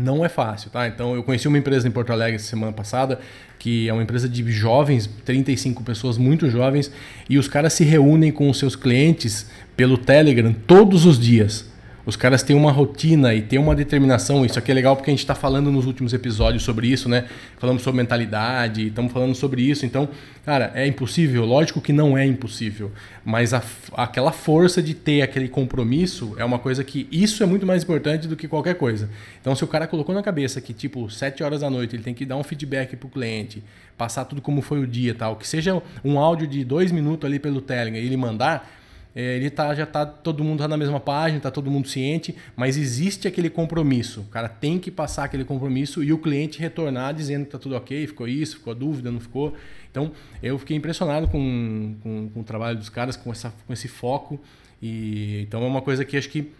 não 0.00 0.24
é 0.24 0.28
fácil, 0.28 0.70
tá? 0.70 0.86
Então 0.86 1.14
eu 1.14 1.22
conheci 1.22 1.46
uma 1.46 1.58
empresa 1.58 1.86
em 1.86 1.90
Porto 1.90 2.12
Alegre 2.12 2.38
semana 2.38 2.72
passada, 2.72 3.20
que 3.58 3.88
é 3.88 3.92
uma 3.92 4.02
empresa 4.02 4.28
de 4.28 4.50
jovens, 4.50 5.08
35 5.24 5.82
pessoas 5.82 6.16
muito 6.16 6.48
jovens, 6.48 6.90
e 7.28 7.38
os 7.38 7.48
caras 7.48 7.72
se 7.72 7.84
reúnem 7.84 8.30
com 8.30 8.48
os 8.48 8.58
seus 8.58 8.74
clientes 8.74 9.50
pelo 9.76 9.98
Telegram 9.98 10.54
todos 10.66 11.04
os 11.04 11.18
dias. 11.18 11.67
Os 12.08 12.16
caras 12.16 12.42
têm 12.42 12.56
uma 12.56 12.72
rotina 12.72 13.34
e 13.34 13.42
têm 13.42 13.58
uma 13.58 13.74
determinação. 13.74 14.42
Isso 14.42 14.58
aqui 14.58 14.70
é 14.70 14.74
legal 14.74 14.96
porque 14.96 15.10
a 15.10 15.12
gente 15.12 15.20
está 15.20 15.34
falando 15.34 15.70
nos 15.70 15.84
últimos 15.84 16.14
episódios 16.14 16.62
sobre 16.62 16.88
isso, 16.88 17.06
né? 17.06 17.26
Falamos 17.58 17.82
sobre 17.82 17.98
mentalidade, 18.00 18.86
estamos 18.86 19.12
falando 19.12 19.34
sobre 19.34 19.60
isso. 19.60 19.84
Então, 19.84 20.08
cara, 20.42 20.72
é 20.74 20.86
impossível? 20.86 21.44
Lógico 21.44 21.82
que 21.82 21.92
não 21.92 22.16
é 22.16 22.24
impossível. 22.24 22.90
Mas 23.22 23.52
a, 23.52 23.62
aquela 23.92 24.32
força 24.32 24.82
de 24.82 24.94
ter 24.94 25.20
aquele 25.20 25.50
compromisso 25.50 26.34
é 26.38 26.44
uma 26.46 26.58
coisa 26.58 26.82
que 26.82 27.06
isso 27.12 27.42
é 27.42 27.46
muito 27.46 27.66
mais 27.66 27.82
importante 27.82 28.26
do 28.26 28.36
que 28.36 28.48
qualquer 28.48 28.76
coisa. 28.76 29.10
Então, 29.38 29.54
se 29.54 29.62
o 29.62 29.66
cara 29.66 29.86
colocou 29.86 30.14
na 30.14 30.22
cabeça 30.22 30.62
que, 30.62 30.72
tipo, 30.72 31.10
7 31.10 31.42
horas 31.42 31.60
da 31.60 31.68
noite 31.68 31.94
ele 31.94 32.02
tem 32.02 32.14
que 32.14 32.24
dar 32.24 32.38
um 32.38 32.42
feedback 32.42 32.96
para 32.96 33.06
o 33.06 33.10
cliente, 33.10 33.62
passar 33.98 34.24
tudo 34.24 34.40
como 34.40 34.62
foi 34.62 34.80
o 34.80 34.86
dia 34.86 35.14
tal, 35.14 35.36
que 35.36 35.46
seja 35.46 35.82
um 36.02 36.18
áudio 36.18 36.46
de 36.46 36.64
dois 36.64 36.90
minutos 36.90 37.28
ali 37.28 37.38
pelo 37.38 37.60
Telegram 37.60 38.00
e 38.00 38.06
ele 38.06 38.16
mandar 38.16 38.77
ele 39.14 39.50
tá, 39.50 39.74
já 39.74 39.86
tá 39.86 40.06
todo 40.06 40.44
mundo 40.44 40.60
tá 40.60 40.68
na 40.68 40.76
mesma 40.76 41.00
página, 41.00 41.40
tá 41.40 41.50
todo 41.50 41.70
mundo 41.70 41.88
ciente, 41.88 42.36
mas 42.54 42.76
existe 42.76 43.26
aquele 43.26 43.50
compromisso. 43.50 44.20
O 44.20 44.24
cara 44.24 44.48
tem 44.48 44.78
que 44.78 44.90
passar 44.90 45.24
aquele 45.24 45.44
compromisso 45.44 46.04
e 46.04 46.12
o 46.12 46.18
cliente 46.18 46.60
retornar 46.60 47.14
dizendo 47.14 47.44
que 47.44 47.50
tá 47.50 47.58
tudo 47.58 47.76
ok, 47.76 48.06
ficou 48.06 48.28
isso, 48.28 48.58
ficou 48.58 48.74
dúvida, 48.74 49.10
não 49.10 49.20
ficou. 49.20 49.54
Então 49.90 50.12
eu 50.42 50.58
fiquei 50.58 50.76
impressionado 50.76 51.26
com, 51.28 51.96
com, 52.02 52.28
com 52.28 52.40
o 52.40 52.44
trabalho 52.44 52.78
dos 52.78 52.88
caras, 52.88 53.16
com, 53.16 53.32
essa, 53.32 53.52
com 53.66 53.72
esse 53.72 53.88
foco. 53.88 54.40
E 54.80 55.42
então 55.42 55.62
é 55.62 55.66
uma 55.66 55.82
coisa 55.82 56.04
que 56.04 56.16
acho 56.16 56.28
que 56.28 56.52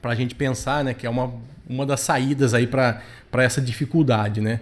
para 0.00 0.12
a 0.12 0.14
gente 0.14 0.34
pensar, 0.34 0.84
né, 0.84 0.94
que 0.94 1.06
é 1.06 1.10
uma, 1.10 1.32
uma 1.68 1.84
das 1.84 2.00
saídas 2.00 2.54
aí 2.54 2.66
para 2.66 3.02
essa 3.32 3.60
dificuldade, 3.60 4.40
né? 4.40 4.60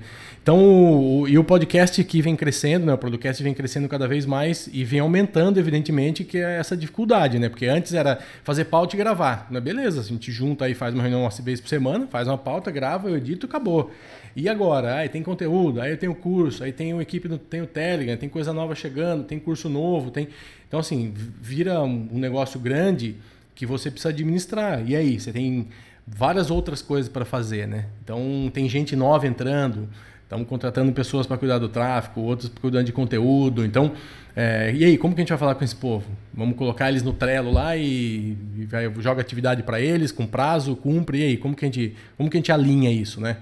Então, 0.49 0.59
o, 0.63 1.29
e 1.29 1.37
o 1.37 1.45
podcast 1.45 2.03
que 2.03 2.23
vem 2.23 2.35
crescendo, 2.35 2.87
né, 2.87 2.95
o 2.95 2.97
podcast 2.97 3.43
vem 3.43 3.53
crescendo 3.53 3.87
cada 3.87 4.09
vez 4.09 4.25
mais 4.25 4.67
e 4.73 4.83
vem 4.83 4.99
aumentando, 4.99 5.61
evidentemente, 5.61 6.25
que 6.25 6.39
é 6.39 6.57
essa 6.57 6.75
dificuldade, 6.75 7.39
né? 7.39 7.51
Porque 7.51 7.67
antes 7.67 7.93
era 7.93 8.19
fazer 8.45 8.65
pauta 8.65 8.97
e 8.97 8.99
gravar, 8.99 9.47
né? 9.51 9.61
Beleza, 9.61 10.01
a 10.01 10.03
gente 10.03 10.33
junta 10.33 10.65
aí, 10.65 10.73
faz 10.73 10.95
uma 10.95 11.03
reunião 11.03 11.21
uma 11.21 11.29
vez 11.29 11.61
por 11.61 11.69
semana, 11.69 12.07
faz 12.07 12.27
uma 12.27 12.39
pauta, 12.39 12.71
grava, 12.71 13.11
eu 13.11 13.19
edito, 13.19 13.45
acabou. 13.45 13.91
E 14.35 14.49
agora? 14.49 14.95
Aí 14.97 15.11
tem 15.11 15.23
conteúdo, 15.23 15.83
aí 15.83 15.95
tem 15.99 16.09
o 16.09 16.15
curso, 16.15 16.65
aí 16.65 16.73
tem 16.73 16.95
o 16.95 17.03
equipe, 17.03 17.29
tem 17.41 17.61
o 17.61 17.67
Telegram, 17.67 18.17
tem 18.17 18.31
coisa 18.31 18.51
nova 18.51 18.75
chegando, 18.75 19.25
tem 19.25 19.39
curso 19.39 19.69
novo, 19.69 20.11
tem... 20.11 20.29
Então, 20.67 20.81
assim, 20.81 21.13
vira 21.15 21.83
um, 21.83 22.09
um 22.11 22.19
negócio 22.19 22.59
grande 22.59 23.17
que 23.55 23.67
você 23.67 23.91
precisa 23.91 24.09
administrar. 24.09 24.83
E 24.89 24.97
aí, 24.97 25.21
você 25.21 25.31
tem 25.31 25.69
várias 26.07 26.51
outras 26.51 26.81
coisas 26.81 27.13
para 27.13 27.27
fazer, 27.27 27.69
né? 27.69 27.85
Então, 28.03 28.51
tem 28.51 28.67
gente 28.67 28.97
nova 28.97 29.27
entrando, 29.27 29.91
estamos 30.29 30.47
contratando 30.47 30.93
pessoas 30.93 31.27
para 31.27 31.39
cuidar 31.39 31.59
do 31.59 31.71
tráfego, 31.71 32.21
outros 32.21 32.53
cuidando 32.61 32.85
de 32.85 32.93
conteúdo. 32.93 33.65
Então, 33.65 33.93
é, 34.37 34.71
e 34.75 34.85
aí, 34.85 34.99
como 34.99 35.15
que 35.15 35.23
a 35.23 35.23
gente 35.23 35.31
vai 35.31 35.39
falar 35.39 35.55
com 35.55 35.65
esse 35.65 35.75
povo? 35.75 36.05
Vamos 36.35 36.55
colocar 36.55 36.91
eles 36.91 37.03
no 37.03 37.15
Trello 37.15 37.51
lá 37.51 37.75
e, 37.75 38.37
e 38.59 38.67
vai, 38.67 38.93
joga 38.99 39.23
atividade 39.23 39.63
para 39.63 39.81
eles 39.81 40.13
com 40.13 40.27
prazo, 40.27 40.77
cumpre. 40.77 41.21
E 41.21 41.23
aí, 41.25 41.37
como 41.39 41.57
que 41.57 41.65
a 41.65 41.69
gente, 41.69 41.97
como 42.19 42.29
que 42.29 42.37
a 42.37 42.41
gente 42.41 42.53
alinha 42.53 42.91
isso, 42.91 43.23
né? 43.23 43.39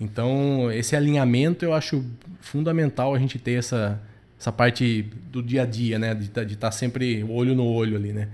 Então, 0.00 0.70
esse 0.70 0.94
alinhamento 0.94 1.64
eu 1.64 1.74
acho 1.74 2.04
fundamental 2.40 3.12
a 3.12 3.18
gente 3.18 3.36
ter 3.36 3.58
essa, 3.58 4.00
essa 4.38 4.52
parte 4.52 5.02
do 5.32 5.42
dia 5.42 5.62
a 5.62 5.66
dia, 5.66 5.98
né? 5.98 6.14
De 6.14 6.26
estar 6.26 6.46
tá 6.56 6.70
sempre 6.70 7.24
olho 7.28 7.56
no 7.56 7.66
olho 7.66 7.96
ali, 7.96 8.12
né? 8.12 8.28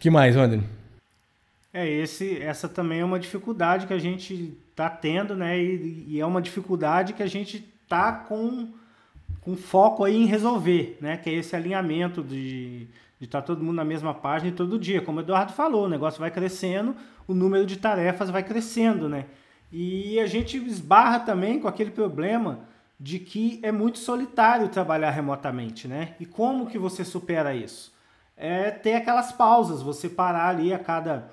que 0.00 0.10
mais, 0.10 0.36
Wander? 0.36 0.60
É, 1.74 1.88
esse, 1.88 2.40
essa 2.40 2.68
também 2.68 3.00
é 3.00 3.04
uma 3.04 3.18
dificuldade 3.18 3.88
que 3.88 3.92
a 3.92 3.98
gente 3.98 4.56
está 4.70 4.88
tendo, 4.88 5.34
né? 5.34 5.60
E, 5.60 6.04
e, 6.08 6.20
é 6.20 6.24
uma 6.24 6.40
dificuldade 6.40 7.12
que 7.12 7.22
a 7.22 7.26
gente 7.26 7.68
está 7.82 8.12
com, 8.12 8.68
com 9.40 9.56
foco 9.56 10.04
aí 10.04 10.16
em 10.16 10.24
resolver, 10.24 10.96
né? 11.00 11.16
Que 11.16 11.30
é 11.30 11.32
esse 11.32 11.56
alinhamento 11.56 12.22
de 12.22 12.86
estar 13.20 13.40
tá 13.40 13.46
todo 13.46 13.64
mundo 13.64 13.74
na 13.74 13.84
mesma 13.84 14.14
página 14.14 14.52
e 14.52 14.54
todo 14.54 14.78
dia. 14.78 15.02
Como 15.02 15.18
o 15.18 15.20
Eduardo 15.20 15.52
falou, 15.52 15.86
o 15.86 15.88
negócio 15.88 16.20
vai 16.20 16.30
crescendo, 16.30 16.94
o 17.26 17.34
número 17.34 17.66
de 17.66 17.76
tarefas 17.76 18.30
vai 18.30 18.44
crescendo, 18.44 19.08
né? 19.08 19.26
E 19.72 20.20
a 20.20 20.26
gente 20.26 20.56
esbarra 20.56 21.18
também 21.18 21.58
com 21.58 21.66
aquele 21.66 21.90
problema 21.90 22.60
de 23.00 23.18
que 23.18 23.58
é 23.64 23.72
muito 23.72 23.98
solitário 23.98 24.68
trabalhar 24.68 25.10
remotamente, 25.10 25.88
né? 25.88 26.14
E 26.20 26.24
como 26.24 26.68
que 26.68 26.78
você 26.78 27.04
supera 27.04 27.52
isso? 27.52 27.92
é 28.36 28.70
ter 28.70 28.94
aquelas 28.94 29.32
pausas, 29.32 29.82
você 29.82 30.08
parar 30.08 30.48
ali 30.48 30.72
a 30.72 30.78
cada 30.78 31.30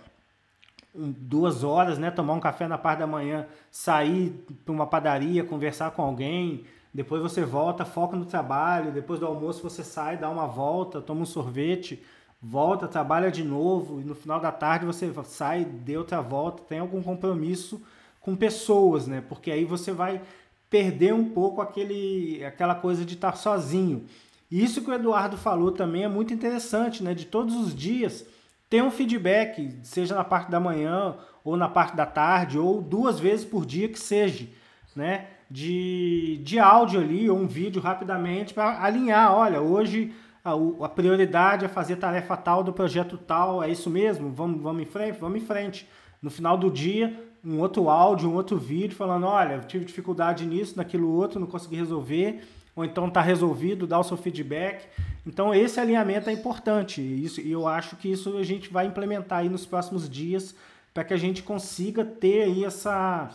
duas 0.93 1.63
horas, 1.63 1.97
né, 1.97 2.11
tomar 2.11 2.33
um 2.33 2.39
café 2.39 2.67
na 2.67 2.77
parte 2.77 2.99
da 2.99 3.07
manhã, 3.07 3.47
sair 3.69 4.45
para 4.65 4.73
uma 4.73 4.85
padaria, 4.85 5.43
conversar 5.43 5.91
com 5.91 6.01
alguém, 6.01 6.65
depois 6.93 7.21
você 7.21 7.43
volta, 7.45 7.85
foca 7.85 8.17
no 8.17 8.25
trabalho, 8.25 8.91
depois 8.91 9.19
do 9.19 9.25
almoço 9.25 9.63
você 9.63 9.83
sai, 9.83 10.17
dá 10.17 10.29
uma 10.29 10.45
volta, 10.45 11.01
toma 11.01 11.21
um 11.21 11.25
sorvete, 11.25 12.03
volta, 12.41 12.87
trabalha 12.87 13.31
de 13.31 13.43
novo 13.43 14.01
e 14.01 14.03
no 14.03 14.13
final 14.13 14.39
da 14.39 14.51
tarde 14.51 14.85
você 14.85 15.11
sai, 15.23 15.63
dê 15.63 15.95
outra 15.95 16.21
volta, 16.21 16.63
tem 16.63 16.79
algum 16.79 17.01
compromisso 17.01 17.81
com 18.19 18.35
pessoas, 18.35 19.07
né? 19.07 19.23
Porque 19.27 19.51
aí 19.51 19.63
você 19.63 19.93
vai 19.93 20.21
perder 20.69 21.13
um 21.13 21.29
pouco 21.29 21.61
aquele, 21.61 22.43
aquela 22.43 22.75
coisa 22.75 23.05
de 23.05 23.13
estar 23.13 23.35
sozinho. 23.37 24.05
E 24.49 24.61
isso 24.61 24.81
que 24.81 24.89
o 24.89 24.93
Eduardo 24.93 25.37
falou 25.37 25.71
também 25.71 26.03
é 26.03 26.09
muito 26.09 26.33
interessante, 26.33 27.01
né? 27.01 27.13
De 27.13 27.25
todos 27.25 27.55
os 27.55 27.73
dias 27.73 28.25
ter 28.71 28.81
um 28.81 28.89
feedback, 28.89 29.77
seja 29.83 30.15
na 30.15 30.23
parte 30.23 30.49
da 30.49 30.57
manhã 30.57 31.17
ou 31.43 31.57
na 31.57 31.67
parte 31.67 31.93
da 31.93 32.05
tarde, 32.05 32.57
ou 32.57 32.81
duas 32.81 33.19
vezes 33.19 33.43
por 33.43 33.65
dia 33.65 33.89
que 33.89 33.99
seja, 33.99 34.47
né? 34.95 35.27
De, 35.49 36.39
de 36.41 36.57
áudio 36.57 37.01
ali, 37.01 37.29
ou 37.29 37.37
um 37.37 37.47
vídeo 37.47 37.81
rapidamente 37.81 38.53
para 38.53 38.81
alinhar. 38.81 39.35
Olha, 39.35 39.59
hoje 39.59 40.13
a, 40.45 40.51
a, 40.85 40.87
prioridade 40.87 41.65
é 41.65 41.67
fazer 41.67 41.97
tarefa 41.97 42.37
tal 42.37 42.63
do 42.63 42.71
projeto 42.71 43.17
tal, 43.17 43.61
é 43.61 43.69
isso 43.69 43.89
mesmo? 43.89 44.31
Vamos, 44.31 44.61
vamos 44.61 44.83
em 44.83 44.85
frente? 44.85 45.19
Vamos 45.19 45.43
em 45.43 45.45
frente. 45.45 45.85
No 46.21 46.29
final 46.29 46.57
do 46.57 46.71
dia, 46.71 47.21
um 47.43 47.59
outro 47.59 47.89
áudio, 47.89 48.29
um 48.29 48.35
outro 48.35 48.57
vídeo 48.57 48.95
falando, 48.95 49.25
olha, 49.25 49.59
tive 49.59 49.83
dificuldade 49.83 50.45
nisso, 50.45 50.77
naquilo 50.77 51.11
outro, 51.11 51.41
não 51.41 51.47
consegui 51.47 51.75
resolver 51.75 52.41
ou 52.75 52.85
então 52.85 53.07
está 53.07 53.21
resolvido, 53.21 53.87
dá 53.87 53.99
o 53.99 54.03
seu 54.03 54.17
feedback. 54.17 54.85
Então 55.25 55.53
esse 55.53 55.79
alinhamento 55.79 56.29
é 56.29 56.33
importante 56.33 57.01
e 57.01 57.25
isso, 57.25 57.41
eu 57.41 57.67
acho 57.67 57.95
que 57.95 58.11
isso 58.11 58.37
a 58.37 58.43
gente 58.43 58.71
vai 58.71 58.85
implementar 58.85 59.39
aí 59.39 59.49
nos 59.49 59.65
próximos 59.65 60.09
dias 60.09 60.55
para 60.93 61.03
que 61.03 61.13
a 61.13 61.17
gente 61.17 61.43
consiga 61.43 62.03
ter 62.03 62.43
aí 62.43 62.65
essa, 62.65 63.29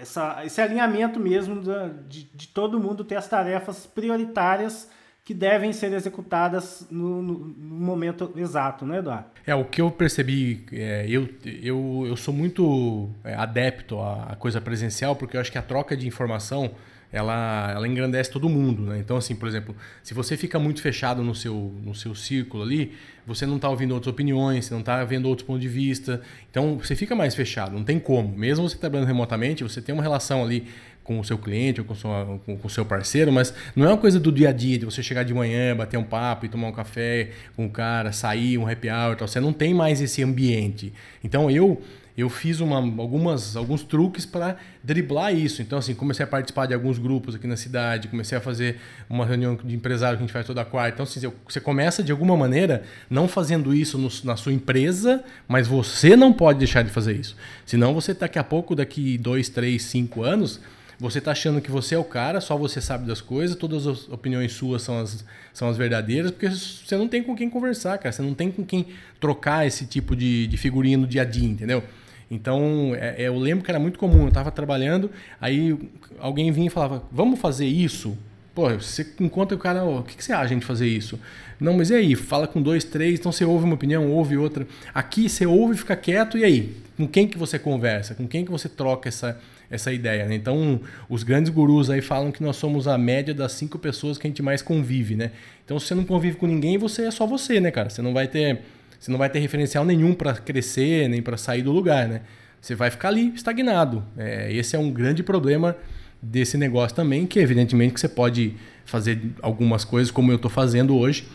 essa, 0.00 0.44
esse 0.44 0.60
alinhamento 0.60 1.18
mesmo 1.18 1.62
de, 2.08 2.24
de 2.24 2.48
todo 2.48 2.80
mundo 2.80 3.04
ter 3.04 3.16
as 3.16 3.28
tarefas 3.28 3.86
prioritárias 3.86 4.90
que 5.28 5.34
devem 5.34 5.74
ser 5.74 5.92
executadas 5.92 6.86
no, 6.90 7.20
no, 7.20 7.38
no, 7.38 7.84
momento 7.84 8.32
exato, 8.34 8.86
né, 8.86 9.00
Eduardo? 9.00 9.26
É, 9.46 9.54
o 9.54 9.62
que 9.62 9.78
eu 9.78 9.90
percebi, 9.90 10.64
é, 10.72 11.04
eu, 11.06 11.28
eu, 11.44 12.04
eu 12.06 12.16
sou 12.16 12.32
muito 12.32 13.10
é, 13.22 13.34
adepto 13.34 14.00
à 14.00 14.34
coisa 14.38 14.58
presencial, 14.58 15.14
porque 15.14 15.36
eu 15.36 15.40
acho 15.42 15.52
que 15.52 15.58
a 15.58 15.62
troca 15.62 15.94
de 15.94 16.08
informação 16.08 16.70
ela, 17.12 17.72
ela 17.74 17.88
engrandece 17.88 18.30
todo 18.30 18.48
mundo, 18.48 18.82
né? 18.82 18.98
Então, 18.98 19.16
assim, 19.16 19.34
por 19.34 19.48
exemplo, 19.48 19.74
se 20.02 20.12
você 20.12 20.36
fica 20.36 20.58
muito 20.58 20.82
fechado 20.82 21.22
no 21.22 21.34
seu, 21.34 21.74
no 21.82 21.94
seu 21.94 22.14
círculo 22.14 22.62
ali, 22.62 22.92
você 23.26 23.46
não 23.46 23.56
está 23.56 23.68
ouvindo 23.68 23.92
outras 23.92 24.12
opiniões, 24.12 24.66
você 24.66 24.74
não 24.74 24.80
está 24.80 25.02
vendo 25.04 25.26
outros 25.26 25.46
pontos 25.46 25.62
de 25.62 25.68
vista. 25.68 26.20
Então, 26.50 26.76
você 26.76 26.94
fica 26.94 27.14
mais 27.14 27.34
fechado, 27.34 27.72
não 27.72 27.84
tem 27.84 27.98
como. 27.98 28.36
Mesmo 28.36 28.68
você 28.68 28.76
trabalhando 28.76 29.06
remotamente, 29.06 29.62
você 29.62 29.80
tem 29.80 29.94
uma 29.94 30.02
relação 30.02 30.42
ali 30.42 30.66
com 31.08 31.18
o 31.18 31.24
seu 31.24 31.38
cliente 31.38 31.80
ou 31.80 31.86
com, 31.86 31.94
sua, 31.94 32.38
com, 32.44 32.58
o 32.62 32.68
seu 32.68 32.84
parceiro, 32.84 33.32
mas 33.32 33.54
não 33.74 33.86
é 33.86 33.88
uma 33.88 33.96
coisa 33.96 34.20
do 34.20 34.30
dia 34.30 34.50
a 34.50 34.52
dia, 34.52 34.78
de 34.78 34.84
você 34.84 35.02
chegar 35.02 35.22
de 35.22 35.32
manhã, 35.32 35.74
bater 35.74 35.96
um 35.96 36.04
papo 36.04 36.44
e 36.44 36.50
tomar 36.50 36.68
um 36.68 36.72
café 36.72 37.30
com 37.56 37.64
o 37.64 37.70
cara, 37.70 38.12
sair, 38.12 38.58
um 38.58 38.68
happy 38.68 38.90
hour, 38.90 39.16
tal. 39.16 39.26
você 39.26 39.40
não 39.40 39.54
tem 39.54 39.72
mais 39.72 40.02
esse 40.02 40.22
ambiente. 40.22 40.92
Então 41.24 41.50
eu 41.50 41.80
eu 42.20 42.28
fiz 42.28 42.60
uma, 42.60 42.78
algumas, 42.78 43.54
alguns 43.54 43.84
truques 43.84 44.26
para 44.26 44.56
driblar 44.82 45.32
isso. 45.32 45.62
Então, 45.62 45.78
assim, 45.78 45.94
comecei 45.94 46.24
a 46.24 46.26
participar 46.26 46.66
de 46.66 46.74
alguns 46.74 46.98
grupos 46.98 47.36
aqui 47.36 47.46
na 47.46 47.56
cidade, 47.56 48.08
comecei 48.08 48.36
a 48.36 48.40
fazer 48.40 48.80
uma 49.08 49.24
reunião 49.24 49.56
de 49.62 49.74
empresário 49.74 50.18
que 50.18 50.24
a 50.24 50.26
gente 50.26 50.32
faz 50.32 50.44
toda 50.44 50.64
quarta. 50.64 50.96
Então, 50.96 51.04
assim, 51.04 51.32
você 51.48 51.60
começa 51.60 52.02
de 52.02 52.10
alguma 52.10 52.36
maneira 52.36 52.82
não 53.08 53.28
fazendo 53.28 53.72
isso 53.72 53.96
no, 53.96 54.08
na 54.24 54.36
sua 54.36 54.52
empresa, 54.52 55.22
mas 55.46 55.68
você 55.68 56.16
não 56.16 56.32
pode 56.32 56.58
deixar 56.58 56.82
de 56.82 56.90
fazer 56.90 57.14
isso. 57.14 57.36
Senão, 57.64 57.94
você 57.94 58.12
daqui 58.12 58.38
a 58.38 58.44
pouco, 58.44 58.74
daqui 58.74 59.16
dois, 59.16 59.48
três, 59.48 59.84
cinco 59.84 60.24
anos, 60.24 60.60
você 60.98 61.18
está 61.18 61.30
achando 61.30 61.60
que 61.60 61.70
você 61.70 61.94
é 61.94 61.98
o 61.98 62.02
cara, 62.02 62.40
só 62.40 62.56
você 62.56 62.80
sabe 62.80 63.06
das 63.06 63.20
coisas, 63.20 63.56
todas 63.56 63.86
as 63.86 64.08
opiniões 64.08 64.52
suas 64.52 64.82
são 64.82 64.98
as, 64.98 65.24
são 65.52 65.68
as 65.68 65.76
verdadeiras, 65.76 66.32
porque 66.32 66.50
você 66.50 66.96
não 66.96 67.06
tem 67.06 67.22
com 67.22 67.36
quem 67.36 67.48
conversar, 67.48 67.96
cara. 67.98 68.10
Você 68.10 68.22
não 68.22 68.34
tem 68.34 68.50
com 68.50 68.64
quem 68.64 68.86
trocar 69.20 69.64
esse 69.64 69.86
tipo 69.86 70.16
de, 70.16 70.48
de 70.48 70.56
figurinha 70.56 70.98
no 70.98 71.06
dia 71.06 71.22
a 71.22 71.24
dia, 71.24 71.48
entendeu? 71.48 71.84
Então, 72.30 72.94
é, 72.94 73.22
é, 73.22 73.28
eu 73.28 73.38
lembro 73.38 73.64
que 73.64 73.70
era 73.70 73.80
muito 73.80 73.98
comum, 73.98 74.22
eu 74.22 74.28
estava 74.28 74.50
trabalhando, 74.50 75.10
aí 75.40 75.76
alguém 76.18 76.50
vinha 76.52 76.66
e 76.66 76.70
falava, 76.70 77.02
vamos 77.10 77.40
fazer 77.40 77.66
isso? 77.66 78.16
Pô, 78.54 78.68
você 78.70 79.06
encontra 79.20 79.56
o 79.56 79.58
cara, 79.58 79.84
o 79.84 80.02
que, 80.02 80.16
que 80.16 80.24
você 80.24 80.32
acha 80.32 80.54
de 80.54 80.64
fazer 80.64 80.88
isso? 80.88 81.18
Não, 81.60 81.74
mas 81.74 81.90
e 81.90 81.94
aí? 81.94 82.14
Fala 82.14 82.46
com 82.46 82.60
dois, 82.60 82.84
três, 82.84 83.18
então 83.18 83.32
você 83.32 83.44
ouve 83.44 83.64
uma 83.64 83.74
opinião, 83.74 84.10
ouve 84.10 84.36
outra. 84.36 84.66
Aqui 84.92 85.28
você 85.28 85.46
ouve, 85.46 85.76
fica 85.76 85.96
quieto, 85.96 86.36
e 86.36 86.44
aí? 86.44 86.76
Com 86.96 87.06
quem 87.06 87.26
que 87.26 87.38
você 87.38 87.58
conversa? 87.58 88.14
Com 88.14 88.26
quem 88.26 88.44
que 88.44 88.50
você 88.50 88.68
troca 88.68 89.08
essa, 89.08 89.38
essa 89.70 89.92
ideia? 89.92 90.26
Né? 90.26 90.34
Então, 90.34 90.80
os 91.08 91.22
grandes 91.22 91.50
gurus 91.52 91.88
aí 91.88 92.02
falam 92.02 92.32
que 92.32 92.42
nós 92.42 92.56
somos 92.56 92.88
a 92.88 92.98
média 92.98 93.32
das 93.32 93.52
cinco 93.52 93.78
pessoas 93.78 94.18
que 94.18 94.26
a 94.26 94.30
gente 94.30 94.42
mais 94.42 94.60
convive, 94.60 95.14
né? 95.14 95.30
Então, 95.64 95.78
se 95.78 95.86
você 95.86 95.94
não 95.94 96.04
convive 96.04 96.36
com 96.36 96.46
ninguém, 96.46 96.76
você 96.76 97.02
é 97.02 97.10
só 97.10 97.26
você, 97.26 97.60
né, 97.60 97.70
cara? 97.70 97.90
Você 97.90 98.02
não 98.02 98.12
vai 98.12 98.26
ter 98.26 98.62
você 98.98 99.10
não 99.10 99.18
vai 99.18 99.30
ter 99.30 99.38
referencial 99.38 99.84
nenhum 99.84 100.14
para 100.14 100.34
crescer, 100.34 101.08
nem 101.08 101.22
para 101.22 101.36
sair 101.36 101.62
do 101.62 101.70
lugar, 101.70 102.08
né? 102.08 102.22
Você 102.60 102.74
vai 102.74 102.90
ficar 102.90 103.08
ali 103.08 103.32
estagnado. 103.34 104.04
É, 104.16 104.52
esse 104.52 104.74
é 104.74 104.78
um 104.78 104.90
grande 104.90 105.22
problema 105.22 105.76
desse 106.20 106.56
negócio 106.56 106.96
também, 106.96 107.26
que 107.26 107.38
evidentemente 107.38 107.94
que 107.94 108.00
você 108.00 108.08
pode 108.08 108.54
fazer 108.84 109.20
algumas 109.40 109.84
coisas 109.84 110.10
como 110.10 110.32
eu 110.32 110.36
estou 110.36 110.50
fazendo 110.50 110.96
hoje, 110.96 111.26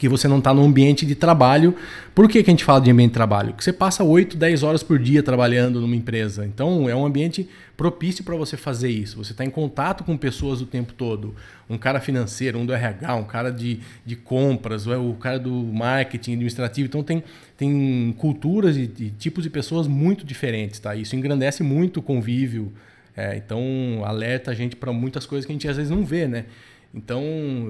que 0.00 0.08
você 0.08 0.26
não 0.26 0.38
está 0.38 0.54
no 0.54 0.64
ambiente 0.64 1.04
de 1.04 1.14
trabalho. 1.14 1.76
Por 2.14 2.26
que, 2.26 2.42
que 2.42 2.48
a 2.48 2.52
gente 2.52 2.64
fala 2.64 2.80
de 2.80 2.90
ambiente 2.90 3.10
de 3.10 3.14
trabalho? 3.14 3.52
Que 3.52 3.62
você 3.62 3.70
passa 3.70 4.02
8, 4.02 4.34
10 4.34 4.62
horas 4.62 4.82
por 4.82 4.98
dia 4.98 5.22
trabalhando 5.22 5.78
numa 5.78 5.94
empresa. 5.94 6.46
Então 6.46 6.88
é 6.88 6.96
um 6.96 7.04
ambiente 7.04 7.46
propício 7.76 8.24
para 8.24 8.34
você 8.34 8.56
fazer 8.56 8.88
isso. 8.88 9.18
Você 9.18 9.32
está 9.32 9.44
em 9.44 9.50
contato 9.50 10.02
com 10.02 10.16
pessoas 10.16 10.62
o 10.62 10.66
tempo 10.66 10.94
todo. 10.94 11.34
Um 11.68 11.76
cara 11.76 12.00
financeiro, 12.00 12.58
um 12.58 12.64
do 12.64 12.72
RH, 12.72 13.14
um 13.14 13.24
cara 13.24 13.50
de, 13.50 13.80
de 14.06 14.16
compras, 14.16 14.86
o 14.86 15.12
cara 15.20 15.38
do 15.38 15.52
marketing 15.52 16.32
administrativo. 16.32 16.86
Então 16.86 17.02
tem, 17.02 17.22
tem 17.58 18.14
culturas 18.16 18.78
e, 18.78 18.90
e 18.98 19.10
tipos 19.10 19.44
de 19.44 19.50
pessoas 19.50 19.86
muito 19.86 20.24
diferentes. 20.24 20.80
Tá? 20.80 20.96
Isso 20.96 21.14
engrandece 21.14 21.62
muito 21.62 21.98
o 21.98 22.02
convívio. 22.02 22.72
É, 23.14 23.36
então 23.36 23.62
alerta 24.02 24.50
a 24.50 24.54
gente 24.54 24.76
para 24.76 24.94
muitas 24.94 25.26
coisas 25.26 25.44
que 25.44 25.52
a 25.52 25.54
gente 25.54 25.68
às 25.68 25.76
vezes 25.76 25.90
não 25.90 26.06
vê. 26.06 26.26
Né? 26.26 26.46
Então 26.94 27.22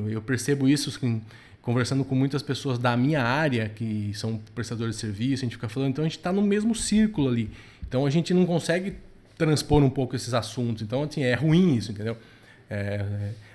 eu 0.08 0.22
percebo 0.22 0.68
isso. 0.68 0.90
Assim, 0.90 1.20
conversando 1.62 2.04
com 2.04 2.14
muitas 2.14 2.42
pessoas 2.42 2.78
da 2.78 2.96
minha 2.96 3.22
área, 3.22 3.68
que 3.68 4.12
são 4.14 4.40
prestadores 4.54 4.96
de 4.96 5.00
serviço, 5.00 5.42
a 5.42 5.46
gente 5.46 5.56
fica 5.56 5.68
falando, 5.68 5.90
então 5.90 6.04
a 6.04 6.08
gente 6.08 6.18
está 6.18 6.32
no 6.32 6.42
mesmo 6.42 6.74
círculo 6.74 7.28
ali. 7.28 7.50
Então 7.86 8.06
a 8.06 8.10
gente 8.10 8.32
não 8.32 8.46
consegue 8.46 8.94
transpor 9.36 9.82
um 9.82 9.90
pouco 9.90 10.14
esses 10.14 10.34
assuntos. 10.34 10.82
Então, 10.82 11.02
assim, 11.02 11.22
é 11.22 11.34
ruim 11.34 11.74
isso, 11.74 11.92
entendeu? 11.92 12.16
É, 12.72 13.04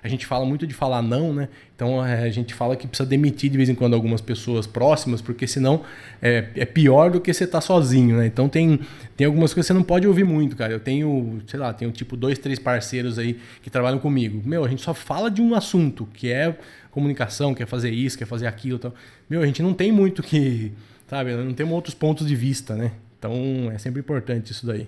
a 0.04 0.10
gente 0.10 0.26
fala 0.26 0.46
muito 0.46 0.68
de 0.68 0.74
falar 0.74 1.02
não, 1.02 1.34
né? 1.34 1.48
Então 1.74 2.06
é, 2.06 2.24
a 2.24 2.30
gente 2.30 2.54
fala 2.54 2.76
que 2.76 2.86
precisa 2.86 3.08
demitir 3.08 3.50
de 3.50 3.56
vez 3.56 3.70
em 3.70 3.74
quando 3.74 3.94
algumas 3.94 4.20
pessoas 4.20 4.68
próximas, 4.68 5.22
porque 5.22 5.48
senão 5.48 5.84
é, 6.22 6.50
é 6.54 6.66
pior 6.66 7.10
do 7.10 7.22
que 7.22 7.34
você 7.34 7.46
estar 7.46 7.60
tá 7.60 7.62
sozinho, 7.62 8.18
né? 8.18 8.26
Então 8.26 8.50
tem, 8.50 8.78
tem 9.16 9.26
algumas 9.26 9.54
coisas 9.54 9.68
que 9.68 9.74
você 9.74 9.74
não 9.74 9.84
pode 9.84 10.06
ouvir 10.06 10.26
muito, 10.26 10.54
cara. 10.58 10.74
Eu 10.74 10.82
tenho, 10.82 11.42
sei 11.48 11.58
lá, 11.58 11.72
tenho 11.72 11.92
tipo 11.92 12.18
dois, 12.18 12.38
três 12.38 12.60
parceiros 12.60 13.18
aí 13.18 13.40
que 13.62 13.70
trabalham 13.70 14.00
comigo. 14.00 14.42
Meu, 14.46 14.66
a 14.66 14.68
gente 14.68 14.82
só 14.82 14.94
fala 14.94 15.32
de 15.32 15.42
um 15.42 15.56
assunto, 15.56 16.06
que 16.14 16.30
é 16.30 16.54
comunicação, 16.96 17.54
quer 17.54 17.68
fazer 17.68 17.92
isso, 17.92 18.18
quer 18.18 18.26
fazer 18.26 18.48
aquilo. 18.48 18.80
Tal. 18.80 18.96
Meu, 19.30 19.42
a 19.42 19.46
gente 19.46 19.62
não 19.62 19.74
tem 19.74 19.92
muito 19.92 20.24
que, 20.24 20.72
sabe? 21.08 21.36
Não 21.36 21.54
temos 21.54 21.74
outros 21.74 21.94
pontos 21.94 22.26
de 22.26 22.36
vista, 22.36 22.74
né? 22.74 22.94
Então 23.20 23.70
é 23.70 23.78
sempre 23.78 24.00
importante 24.00 24.52
isso 24.52 24.66
daí. 24.66 24.88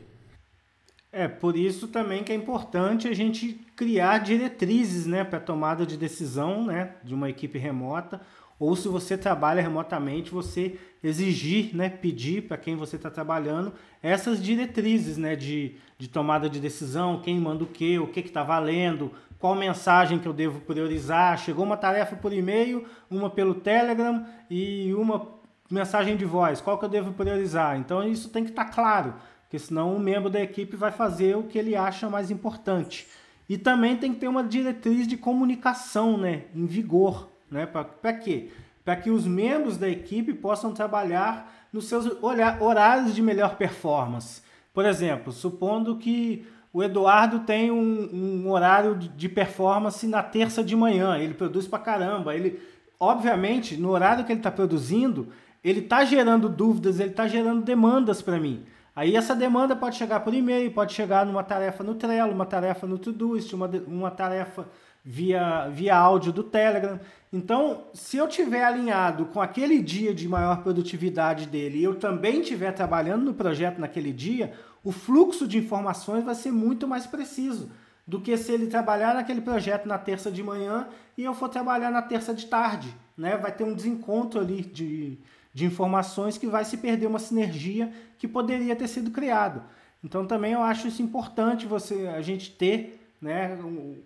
É, 1.11 1.27
por 1.27 1.57
isso 1.57 1.87
também 1.87 2.23
que 2.23 2.31
é 2.31 2.35
importante 2.35 3.07
a 3.07 3.13
gente 3.13 3.59
criar 3.75 4.19
diretrizes 4.19 5.05
né, 5.05 5.23
para 5.23 5.39
tomada 5.39 5.85
de 5.85 5.97
decisão 5.97 6.65
né, 6.65 6.91
de 7.03 7.13
uma 7.13 7.29
equipe 7.29 7.57
remota, 7.57 8.21
ou 8.59 8.75
se 8.75 8.87
você 8.87 9.17
trabalha 9.17 9.61
remotamente, 9.61 10.31
você 10.31 10.77
exigir, 11.03 11.75
né, 11.75 11.89
pedir 11.89 12.43
para 12.43 12.57
quem 12.57 12.75
você 12.75 12.95
está 12.95 13.09
trabalhando 13.09 13.73
essas 14.01 14.41
diretrizes 14.41 15.17
né, 15.17 15.35
de, 15.35 15.75
de 15.97 16.07
tomada 16.07 16.49
de 16.49 16.59
decisão, 16.59 17.21
quem 17.21 17.39
manda 17.39 17.63
o 17.63 17.67
quê, 17.67 17.97
o 17.99 18.07
que 18.07 18.19
está 18.19 18.43
valendo, 18.43 19.11
qual 19.39 19.55
mensagem 19.55 20.19
que 20.19 20.27
eu 20.27 20.33
devo 20.33 20.61
priorizar. 20.61 21.37
Chegou 21.37 21.65
uma 21.65 21.77
tarefa 21.77 22.15
por 22.15 22.33
e-mail, 22.33 22.85
uma 23.09 23.29
pelo 23.29 23.55
Telegram 23.55 24.25
e 24.49 24.93
uma 24.93 25.27
mensagem 25.69 26.15
de 26.15 26.25
voz, 26.25 26.61
qual 26.61 26.77
que 26.77 26.85
eu 26.85 26.89
devo 26.89 27.11
priorizar? 27.11 27.77
Então 27.77 28.07
isso 28.07 28.29
tem 28.29 28.43
que 28.43 28.51
estar 28.51 28.65
tá 28.65 28.71
claro 28.71 29.13
porque 29.47 29.57
senão 29.57 29.95
um 29.95 29.99
membro 29.99 30.29
da 30.29 30.41
equipe 30.41 30.75
vai 30.75 30.91
fazer 30.91 31.37
o 31.37 31.43
que 31.43 31.57
ele 31.57 31.73
acha 31.73 32.09
mais 32.09 32.29
importante. 32.29 33.07
E 33.47 33.57
também 33.57 33.95
tem 33.95 34.13
que 34.13 34.19
ter 34.19 34.27
uma 34.27 34.43
diretriz 34.43 35.07
de 35.07 35.15
comunicação 35.15 36.17
né, 36.17 36.43
em 36.53 36.65
vigor. 36.65 37.29
Né? 37.49 37.65
Para 37.65 38.13
quê? 38.13 38.49
Para 38.83 38.97
que 38.97 39.09
os 39.09 39.25
membros 39.25 39.77
da 39.77 39.87
equipe 39.87 40.33
possam 40.33 40.73
trabalhar 40.73 41.69
nos 41.71 41.85
seus 41.85 42.05
horários 42.21 43.15
de 43.15 43.21
melhor 43.21 43.55
performance. 43.55 44.41
Por 44.73 44.85
exemplo, 44.85 45.31
supondo 45.31 45.97
que 45.97 46.45
o 46.77 46.83
Eduardo 46.83 47.39
tem 47.39 47.71
um, 47.71 48.43
um 48.45 48.51
horário 48.51 48.93
de 48.93 49.27
performance 49.27 50.05
na 50.05 50.21
terça 50.21 50.63
de 50.63 50.75
manhã, 50.75 51.17
ele 51.17 51.33
produz 51.33 51.67
para 51.67 51.79
caramba. 51.79 52.35
Ele, 52.35 52.59
obviamente, 52.99 53.75
no 53.75 53.89
horário 53.89 54.23
que 54.23 54.31
ele 54.31 54.39
está 54.39 54.51
produzindo, 54.51 55.29
ele 55.63 55.79
está 55.79 56.05
gerando 56.05 56.47
dúvidas, 56.47 56.99
ele 56.99 57.09
está 57.09 57.27
gerando 57.27 57.63
demandas 57.63 58.21
para 58.21 58.39
mim. 58.39 58.63
Aí 58.95 59.15
essa 59.15 59.35
demanda 59.35 59.75
pode 59.75 59.95
chegar 59.95 60.19
por 60.19 60.35
e-mail, 60.35 60.69
pode 60.69 60.93
chegar 60.93 61.25
numa 61.25 61.43
tarefa 61.43 61.83
no 61.83 61.95
Trello, 61.95 62.31
uma 62.31 62.45
tarefa 62.45 62.85
no 62.85 62.99
Todoist, 62.99 63.55
uma, 63.55 63.67
uma 63.87 64.11
tarefa 64.11 64.67
via, 65.03 65.67
via 65.69 65.95
áudio 65.95 66.31
do 66.31 66.43
Telegram. 66.43 66.99
Então, 67.33 67.85
se 67.91 68.17
eu 68.17 68.27
tiver 68.27 68.63
alinhado 68.63 69.25
com 69.25 69.41
aquele 69.41 69.81
dia 69.81 70.13
de 70.13 70.29
maior 70.29 70.61
produtividade 70.61 71.47
dele 71.47 71.79
e 71.79 71.83
eu 71.83 71.95
também 71.95 72.41
estiver 72.41 72.71
trabalhando 72.71 73.25
no 73.25 73.33
projeto 73.33 73.79
naquele 73.79 74.13
dia, 74.13 74.53
o 74.87 74.91
fluxo 74.93 75.45
de 75.45 75.57
informações 75.57 76.23
vai 76.23 76.33
ser 76.33 76.49
muito 76.49 76.87
mais 76.87 77.05
preciso 77.05 77.69
do 78.07 78.21
que 78.21 78.37
se 78.37 78.53
ele 78.53 78.67
trabalhar 78.67 79.15
naquele 79.15 79.41
projeto 79.41 79.85
na 79.85 79.97
terça 79.97 80.31
de 80.31 80.41
manhã 80.41 80.87
e 81.17 81.25
eu 81.25 81.33
for 81.33 81.49
trabalhar 81.49 81.91
na 81.91 82.01
terça 82.01 82.33
de 82.33 82.45
tarde. 82.45 82.95
Né? 83.17 83.35
Vai 83.35 83.51
ter 83.51 83.65
um 83.65 83.73
desencontro 83.73 84.39
ali 84.39 84.61
de, 84.61 85.17
de 85.53 85.65
informações 85.65 86.37
que 86.37 86.47
vai 86.47 86.63
se 86.63 86.77
perder 86.77 87.05
uma 87.05 87.19
sinergia 87.19 87.91
que 88.17 88.29
poderia 88.29 88.77
ter 88.77 88.87
sido 88.87 89.11
criado. 89.11 89.61
Então 90.01 90.25
também 90.25 90.53
eu 90.53 90.63
acho 90.63 90.87
isso 90.87 91.01
importante 91.01 91.65
você 91.65 92.07
a 92.07 92.21
gente 92.21 92.51
ter 92.51 93.11
né, 93.21 93.59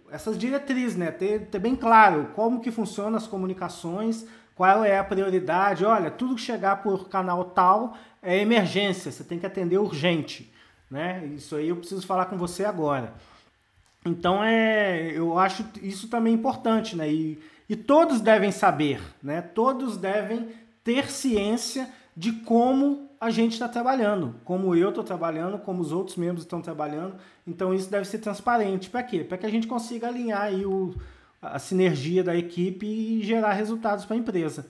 essas 0.10 0.36
diretrizes, 0.36 0.98
né, 0.98 1.12
ter, 1.12 1.46
ter 1.46 1.60
bem 1.60 1.76
claro 1.76 2.32
como 2.34 2.60
que 2.60 2.72
funcionam 2.72 3.18
as 3.18 3.28
comunicações, 3.28 4.26
qual 4.56 4.84
é 4.84 4.98
a 4.98 5.04
prioridade. 5.04 5.86
Olha, 5.86 6.10
tudo 6.10 6.34
que 6.34 6.42
chegar 6.42 6.82
por 6.82 7.08
canal 7.08 7.46
tal 7.46 7.96
é 8.20 8.40
emergência, 8.40 9.12
você 9.12 9.24
tem 9.24 9.38
que 9.38 9.46
atender 9.46 9.78
urgente. 9.78 10.52
Né? 10.92 11.26
Isso 11.38 11.56
aí 11.56 11.70
eu 11.70 11.78
preciso 11.78 12.06
falar 12.06 12.26
com 12.26 12.38
você 12.38 12.66
agora. 12.66 13.14
Então 14.06 14.44
é, 14.44 15.12
eu 15.16 15.40
acho 15.40 15.66
isso 15.82 16.10
também 16.10 16.34
importante, 16.34 16.98
né? 16.98 17.10
E, 17.10 17.40
e 17.70 17.76
todos 17.78 18.20
devem 18.20 18.52
saber, 18.52 19.02
né? 19.24 19.42
Todos 19.42 19.96
devem 19.96 20.50
ter 20.84 21.10
ciência 21.10 21.88
de 22.18 22.34
como 22.34 23.10
a 23.22 23.30
gente 23.30 23.54
está 23.54 23.70
trabalhando, 23.70 24.36
como 24.44 24.76
eu 24.76 24.90
estou 24.90 25.04
trabalhando, 25.04 25.60
como 25.60 25.80
os 25.80 25.92
outros 25.94 26.18
membros 26.18 26.44
estão 26.44 26.60
trabalhando. 26.60 27.16
Então 27.48 27.74
isso 27.74 27.90
deve 27.90 28.06
ser 28.06 28.18
transparente. 28.18 28.90
Para 28.90 29.04
quê? 29.04 29.24
Para 29.24 29.38
que 29.38 29.46
a 29.46 29.50
gente 29.50 29.68
consiga 29.68 30.08
alinhar 30.08 30.42
aí 30.42 30.66
o, 30.66 30.94
a 31.42 31.58
sinergia 31.58 32.24
da 32.24 32.38
equipe 32.38 32.86
e 32.86 33.24
gerar 33.24 33.54
resultados 33.54 34.06
para 34.06 34.16
a 34.16 34.20
empresa. 34.20 34.64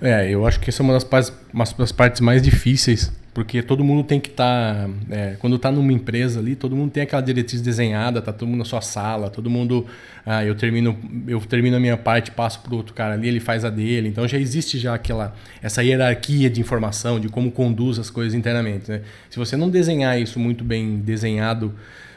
É, 0.00 0.30
eu 0.30 0.46
acho 0.46 0.58
que 0.58 0.70
essa 0.70 0.82
é 0.82 0.84
uma 0.84 0.94
das, 0.94 1.04
partes, 1.04 1.30
uma 1.52 1.64
das 1.76 1.92
partes 1.92 2.22
mais 2.22 2.40
difíceis, 2.40 3.12
porque 3.34 3.62
todo 3.62 3.84
mundo 3.84 4.02
tem 4.04 4.18
que 4.18 4.30
estar. 4.30 4.86
Tá, 4.86 4.90
é, 5.10 5.36
quando 5.38 5.56
está 5.56 5.70
numa 5.70 5.92
empresa 5.92 6.40
ali, 6.40 6.56
todo 6.56 6.74
mundo 6.74 6.90
tem 6.90 7.02
aquela 7.02 7.20
diretriz 7.20 7.60
desenhada, 7.60 8.22
tá 8.22 8.32
todo 8.32 8.48
mundo 8.48 8.60
na 8.60 8.64
sua 8.64 8.80
sala, 8.80 9.28
todo 9.28 9.50
mundo. 9.50 9.86
Ah, 10.24 10.42
eu 10.42 10.54
termino 10.54 10.98
eu 11.28 11.38
termino 11.42 11.76
a 11.76 11.80
minha 11.80 11.96
parte, 11.98 12.30
passo 12.30 12.60
para 12.60 12.72
o 12.72 12.76
outro 12.78 12.94
cara 12.94 13.12
ali, 13.12 13.28
ele 13.28 13.40
faz 13.40 13.62
a 13.62 13.68
dele. 13.68 14.08
Então 14.08 14.26
já 14.26 14.38
existe 14.38 14.78
já 14.78 14.94
aquela 14.94 15.34
essa 15.60 15.84
hierarquia 15.84 16.48
de 16.48 16.58
informação, 16.58 17.20
de 17.20 17.28
como 17.28 17.52
conduz 17.52 17.98
as 17.98 18.08
coisas 18.08 18.32
internamente. 18.32 18.90
Né? 18.90 19.02
Se 19.28 19.38
você 19.38 19.58
não 19.58 19.68
desenhar 19.68 20.18
isso 20.18 20.40
muito 20.40 20.64
bem 20.64 20.96
desenhado 21.00 21.74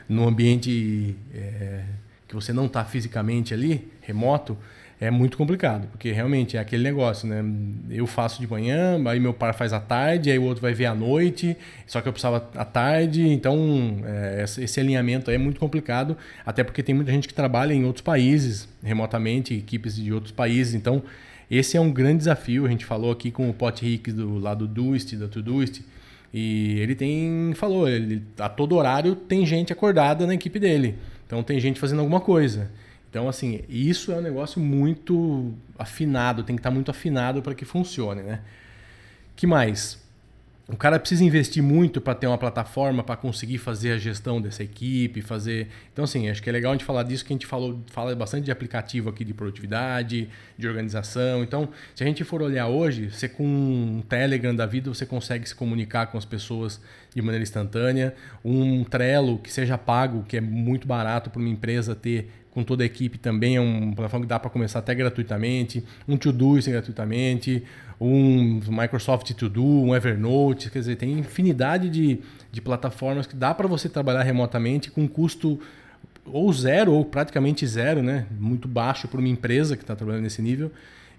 no 0.08 0.26
ambiente. 0.26 1.13
É, 1.34 1.82
que 2.28 2.36
você 2.36 2.52
não 2.52 2.66
está 2.66 2.84
fisicamente 2.84 3.54
ali, 3.54 3.88
remoto, 4.02 4.58
é 5.00 5.12
muito 5.12 5.38
complicado, 5.38 5.88
porque 5.92 6.12
realmente 6.12 6.58
é 6.58 6.60
aquele 6.60 6.84
negócio, 6.84 7.28
né? 7.28 7.44
Eu 7.90 8.08
faço 8.08 8.42
de 8.42 8.48
manhã, 8.48 9.00
aí 9.08 9.20
meu 9.20 9.34
pai 9.34 9.54
faz 9.54 9.72
à 9.72 9.80
tarde, 9.80 10.32
aí 10.32 10.40
o 10.40 10.44
outro 10.44 10.62
vai 10.62 10.74
ver 10.74 10.88
à 10.88 10.96
noite, 10.96 11.56
só 11.86 12.02
que 12.02 12.08
eu 12.08 12.12
precisava 12.12 12.50
à 12.56 12.66
tarde, 12.66 13.28
então 13.28 14.02
é, 14.04 14.44
esse 14.44 14.80
alinhamento 14.80 15.30
é 15.30 15.38
muito 15.38 15.60
complicado, 15.60 16.18
até 16.44 16.63
porque 16.63 16.82
tem 16.82 16.96
muita 16.96 17.12
gente 17.12 17.28
que 17.28 17.34
trabalha 17.34 17.74
em 17.74 17.86
outros 17.86 18.02
países, 18.02 18.68
remotamente, 18.84 19.54
equipes 19.54 19.96
de 19.96 20.12
outros 20.12 20.32
países, 20.32 20.74
então 20.74 21.04
esse 21.50 21.78
é 21.78 21.82
um 21.82 21.92
grande 21.92 22.18
desafio. 22.18 22.66
A 22.66 22.70
gente 22.70 22.84
falou 22.84 23.12
aqui 23.12 23.30
com 23.32 23.50
o 23.50 23.54
Pot 23.54 23.86
Hicks 23.86 24.13
do 24.13 24.40
lado 24.40 24.68
do 24.68 24.74
Doist, 24.74 25.16
da 25.16 25.28
Todoist, 25.28 25.82
e 26.34 26.80
ele 26.80 26.96
tem 26.96 27.54
falou, 27.56 27.88
ele 27.88 28.24
a 28.40 28.50
todo 28.50 28.76
horário 28.76 29.16
tem 29.16 29.46
gente 29.46 29.72
acordada 29.72 30.26
na 30.26 30.34
equipe 30.34 30.60
dele. 30.60 30.96
Então 31.28 31.44
tem 31.44 31.60
gente 31.60 31.80
fazendo 31.80 32.00
alguma 32.00 32.20
coisa. 32.22 32.72
Então, 33.10 33.30
assim, 33.30 33.62
isso 33.70 34.12
é 34.12 34.16
um 34.16 34.22
negócio 34.22 34.60
muito 34.60 35.54
afinado, 35.78 36.44
tem 36.44 36.56
que 36.56 36.60
estar 36.60 36.72
muito 36.72 36.90
afinado 36.90 37.42
para 37.42 37.54
que 37.54 37.63
funcione, 37.63 38.22
né? 38.22 38.42
que 39.36 39.46
mais? 39.46 40.00
o 40.70 40.76
cara 40.76 41.00
precisa 41.00 41.24
investir 41.24 41.63
muito 41.63 42.02
para 42.02 42.13
ter 42.13 42.28
uma 42.28 42.38
plataforma 42.38 43.02
para 43.02 43.16
conseguir 43.16 43.58
fazer 43.58 43.94
a 43.94 43.98
gestão 43.98 44.42
dessa 44.42 44.63
equipe, 44.63 45.22
fazer. 45.22 45.70
Então, 45.94 46.04
assim, 46.04 46.30
acho 46.30 46.44
que 46.44 46.50
é 46.50 46.52
legal 46.52 46.74
a 46.74 46.76
gente 46.76 46.84
falar 46.84 47.04
disso, 47.04 47.24
que 47.24 47.32
a 47.32 47.36
gente 47.36 47.48
falou, 47.48 47.80
fala 47.90 48.13
bastante 48.13 48.44
de 48.44 48.52
aplicativo 48.52 49.10
aqui 49.10 49.24
de 49.24 49.34
produtividade, 49.34 50.28
de 50.58 50.68
organização. 50.68 51.42
Então, 51.42 51.70
se 51.96 52.04
a 52.04 52.08
gente 52.08 52.22
for 52.26 52.42
olhar 52.42 52.68
hoje, 52.68 53.10
você 53.10 53.30
com 53.30 53.46
um 53.46 54.04
Telegram 54.10 54.54
da 54.54 54.66
vida, 54.66 54.94
você 54.94 55.06
consegue 55.06 55.48
se 55.48 55.56
comunicar 55.56 56.08
com 56.08 56.18
as 56.18 56.26
pessoas 56.26 56.82
de 57.17 57.21
maneira 57.21 57.43
instantânea. 57.43 58.15
Um 58.43 58.84
Trello 58.84 59.38
que 59.39 59.51
seja 59.51 59.77
pago, 59.77 60.23
que 60.23 60.38
é 60.38 60.41
muito 60.41 60.88
barato 60.88 61.30
para 61.30 61.39
uma 61.39 61.49
empresa 61.49 61.95
ter 61.95 62.30
com 62.51 62.63
toda 62.63 62.82
a 62.82 62.86
equipe 62.86 63.19
também, 63.19 63.56
é 63.56 63.62
uma 63.62 63.93
plataforma 63.93 64.25
que 64.25 64.30
dá 64.30 64.39
para 64.39 64.49
começar 64.49 64.80
até 64.80 64.95
gratuitamente. 64.95 65.84
Um 66.08 66.17
Todoist 66.17 66.69
gratuitamente 66.69 67.63
um 67.99 68.60
Microsoft 68.67 69.32
To 69.34 69.49
Do, 69.49 69.65
um 69.65 69.95
Evernote, 69.95 70.69
quer 70.69 70.80
dizer, 70.80 70.95
tem 70.97 71.12
infinidade 71.12 71.89
de, 71.89 72.19
de 72.51 72.62
plataformas 72.62 73.25
que 73.25 73.36
dá 73.36 73.53
para 73.53 73.67
você 73.67 73.89
trabalhar 73.89 74.23
remotamente 74.23 74.91
com 74.91 75.08
custo 75.08 75.60
ou 76.23 76.51
zero 76.53 76.91
ou 76.93 77.03
praticamente 77.03 77.65
zero, 77.65 78.03
né? 78.03 78.27
Muito 78.39 78.67
baixo 78.67 79.08
para 79.08 79.19
uma 79.19 79.30
empresa 79.30 79.75
que 79.75 79.84
está 79.84 79.95
trabalhando 79.95 80.23
nesse 80.23 80.41
nível. 80.41 80.71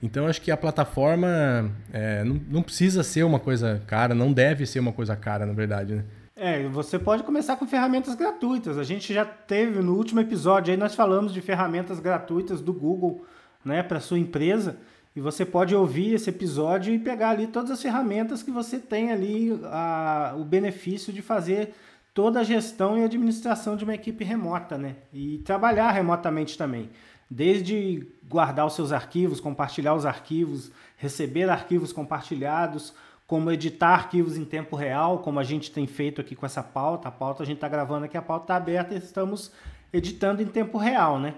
Então 0.02 0.26
acho 0.26 0.40
que 0.40 0.50
a 0.50 0.56
plataforma 0.56 1.70
é, 1.92 2.22
não, 2.22 2.40
não, 2.48 2.62
precisa 2.62 3.02
ser 3.02 3.24
uma 3.24 3.40
coisa 3.40 3.82
cara, 3.86 4.14
não 4.14 4.32
deve 4.32 4.64
ser 4.64 4.78
uma 4.78 4.92
coisa 4.92 5.16
cara, 5.16 5.44
na 5.44 5.52
verdade, 5.52 5.96
né? 5.96 6.04
É, 6.36 6.68
você 6.68 7.00
pode 7.00 7.24
começar 7.24 7.56
com 7.56 7.66
ferramentas 7.66 8.14
gratuitas. 8.14 8.78
A 8.78 8.84
gente 8.84 9.12
já 9.12 9.24
teve 9.24 9.80
no 9.80 9.96
último 9.96 10.20
episódio 10.20 10.70
aí 10.70 10.76
nós 10.76 10.94
falamos 10.94 11.34
de 11.34 11.40
ferramentas 11.40 11.98
gratuitas 11.98 12.60
do 12.60 12.72
Google, 12.72 13.26
né, 13.64 13.82
para 13.82 13.98
sua 13.98 14.20
empresa. 14.20 14.76
E 15.16 15.20
você 15.20 15.44
pode 15.44 15.74
ouvir 15.74 16.14
esse 16.14 16.30
episódio 16.30 16.94
e 16.94 16.98
pegar 16.98 17.30
ali 17.30 17.48
todas 17.48 17.72
as 17.72 17.82
ferramentas 17.82 18.40
que 18.40 18.52
você 18.52 18.78
tem 18.78 19.10
ali 19.10 19.60
a, 19.64 20.34
o 20.38 20.44
benefício 20.44 21.12
de 21.12 21.20
fazer 21.20 21.74
toda 22.14 22.38
a 22.38 22.44
gestão 22.44 22.96
e 22.96 23.02
administração 23.02 23.76
de 23.76 23.82
uma 23.82 23.94
equipe 23.94 24.22
remota, 24.22 24.78
né? 24.78 24.94
E 25.12 25.38
trabalhar 25.38 25.90
remotamente 25.90 26.56
também. 26.56 26.88
Desde 27.30 28.06
guardar 28.28 28.66
os 28.66 28.74
seus 28.74 28.92
arquivos, 28.92 29.40
compartilhar 29.40 29.94
os 29.94 30.06
arquivos, 30.06 30.70
receber 30.96 31.48
arquivos 31.48 31.92
compartilhados, 31.92 32.94
como 33.26 33.50
editar 33.50 33.90
arquivos 33.90 34.38
em 34.38 34.44
tempo 34.44 34.74
real, 34.74 35.18
como 35.18 35.38
a 35.38 35.44
gente 35.44 35.70
tem 35.70 35.86
feito 35.86 36.20
aqui 36.20 36.34
com 36.34 36.46
essa 36.46 36.62
pauta. 36.62 37.08
A 37.08 37.12
pauta 37.12 37.42
a 37.42 37.46
gente 37.46 37.56
está 37.56 37.68
gravando 37.68 38.06
aqui, 38.06 38.16
a 38.16 38.22
pauta 38.22 38.44
está 38.44 38.56
aberta 38.56 38.94
e 38.94 38.98
estamos 38.98 39.52
editando 39.92 40.42
em 40.42 40.46
tempo 40.46 40.78
real, 40.78 41.18
né? 41.18 41.34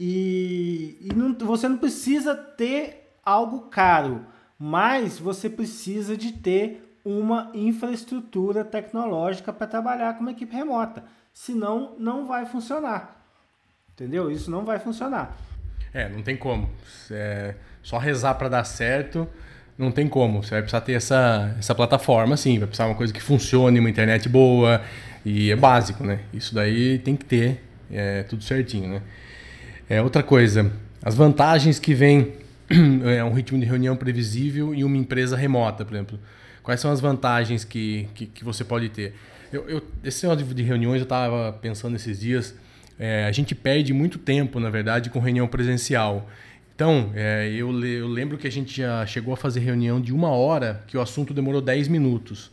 E, 0.00 0.96
e 1.00 1.14
não, 1.14 1.34
você 1.34 1.68
não 1.68 1.78
precisa 1.78 2.34
ter 2.34 3.12
algo 3.24 3.62
caro, 3.68 4.26
mas 4.58 5.18
você 5.18 5.48
precisa 5.50 6.16
de 6.16 6.32
ter 6.32 6.98
uma 7.04 7.50
infraestrutura 7.54 8.64
tecnológica 8.64 9.52
para 9.52 9.66
trabalhar 9.66 10.14
com 10.14 10.20
uma 10.20 10.32
equipe 10.32 10.54
remota. 10.54 11.04
Senão, 11.32 11.94
não 11.98 12.26
vai 12.26 12.46
funcionar. 12.46 13.15
Entendeu? 13.96 14.30
Isso 14.30 14.50
não 14.50 14.62
vai 14.62 14.78
funcionar. 14.78 15.34
É, 15.94 16.06
não 16.06 16.22
tem 16.22 16.36
como. 16.36 16.68
É 17.10 17.54
só 17.82 17.96
rezar 17.96 18.34
para 18.34 18.48
dar 18.48 18.64
certo, 18.64 19.26
não 19.78 19.90
tem 19.90 20.06
como. 20.06 20.42
Você 20.42 20.50
vai 20.50 20.60
precisar 20.60 20.82
ter 20.82 20.92
essa, 20.92 21.54
essa 21.58 21.74
plataforma, 21.74 22.36
sim. 22.36 22.58
Vai 22.58 22.66
precisar 22.66 22.86
uma 22.86 22.94
coisa 22.94 23.10
que 23.10 23.22
funcione, 23.22 23.80
uma 23.80 23.88
internet 23.88 24.28
boa. 24.28 24.82
E 25.24 25.50
é 25.50 25.56
básico, 25.56 26.04
né? 26.04 26.18
Isso 26.34 26.54
daí 26.54 26.98
tem 26.98 27.16
que 27.16 27.24
ter 27.24 27.62
é, 27.90 28.22
tudo 28.24 28.44
certinho, 28.44 28.88
né? 28.88 29.02
É 29.88 30.02
outra 30.02 30.22
coisa. 30.22 30.70
As 31.02 31.14
vantagens 31.14 31.78
que 31.78 31.94
vem 31.94 32.34
é 33.16 33.24
um 33.24 33.32
ritmo 33.32 33.58
de 33.58 33.64
reunião 33.64 33.96
previsível 33.96 34.74
e 34.74 34.84
uma 34.84 34.96
empresa 34.96 35.36
remota, 35.36 35.86
por 35.86 35.94
exemplo. 35.94 36.18
Quais 36.62 36.80
são 36.80 36.90
as 36.90 37.00
vantagens 37.00 37.64
que, 37.64 38.08
que, 38.14 38.26
que 38.26 38.44
você 38.44 38.62
pode 38.62 38.88
ter? 38.88 39.14
Eu, 39.52 39.66
eu, 39.68 39.82
esse 40.04 40.26
negócio 40.26 40.52
de 40.52 40.62
reuniões, 40.62 40.98
eu 40.98 41.04
estava 41.04 41.52
pensando 41.52 41.94
esses 41.94 42.18
dias, 42.18 42.52
é, 42.98 43.24
a 43.24 43.32
gente 43.32 43.54
perde 43.54 43.92
muito 43.92 44.18
tempo, 44.18 44.58
na 44.58 44.70
verdade, 44.70 45.10
com 45.10 45.18
reunião 45.18 45.46
presencial. 45.46 46.28
Então, 46.74 47.10
é, 47.14 47.48
eu, 47.50 47.72
eu 47.84 48.06
lembro 48.06 48.36
que 48.36 48.46
a 48.46 48.52
gente 48.52 48.76
já 48.76 49.04
chegou 49.06 49.32
a 49.32 49.36
fazer 49.36 49.60
reunião 49.60 50.00
de 50.00 50.12
uma 50.12 50.30
hora, 50.30 50.82
que 50.86 50.96
o 50.96 51.00
assunto 51.00 51.32
demorou 51.32 51.60
10 51.60 51.88
minutos. 51.88 52.50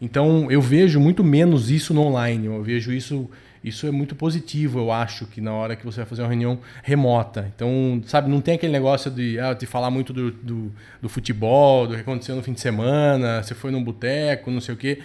Então, 0.00 0.50
eu 0.50 0.60
vejo 0.60 1.00
muito 1.00 1.22
menos 1.22 1.70
isso 1.70 1.94
no 1.94 2.02
online, 2.02 2.46
eu 2.46 2.62
vejo 2.62 2.92
isso 2.92 3.30
isso 3.64 3.86
é 3.86 3.92
muito 3.92 4.16
positivo, 4.16 4.80
eu 4.80 4.90
acho, 4.90 5.24
que 5.26 5.40
na 5.40 5.52
hora 5.52 5.76
que 5.76 5.84
você 5.84 5.98
vai 5.98 6.06
fazer 6.06 6.22
uma 6.22 6.28
reunião 6.28 6.58
remota. 6.82 7.50
Então, 7.54 8.02
sabe, 8.06 8.28
não 8.28 8.40
tem 8.40 8.54
aquele 8.54 8.72
negócio 8.72 9.08
de, 9.10 9.38
ah, 9.38 9.54
de 9.54 9.66
falar 9.66 9.88
muito 9.88 10.12
do, 10.12 10.32
do, 10.32 10.72
do 11.00 11.08
futebol, 11.08 11.86
do 11.86 11.94
que 11.94 12.00
aconteceu 12.00 12.34
no 12.34 12.42
fim 12.42 12.52
de 12.52 12.60
semana, 12.60 13.40
você 13.40 13.54
foi 13.54 13.70
num 13.70 13.82
boteco, 13.82 14.50
não 14.50 14.60
sei 14.60 14.74
o 14.74 14.76
quê. 14.76 14.98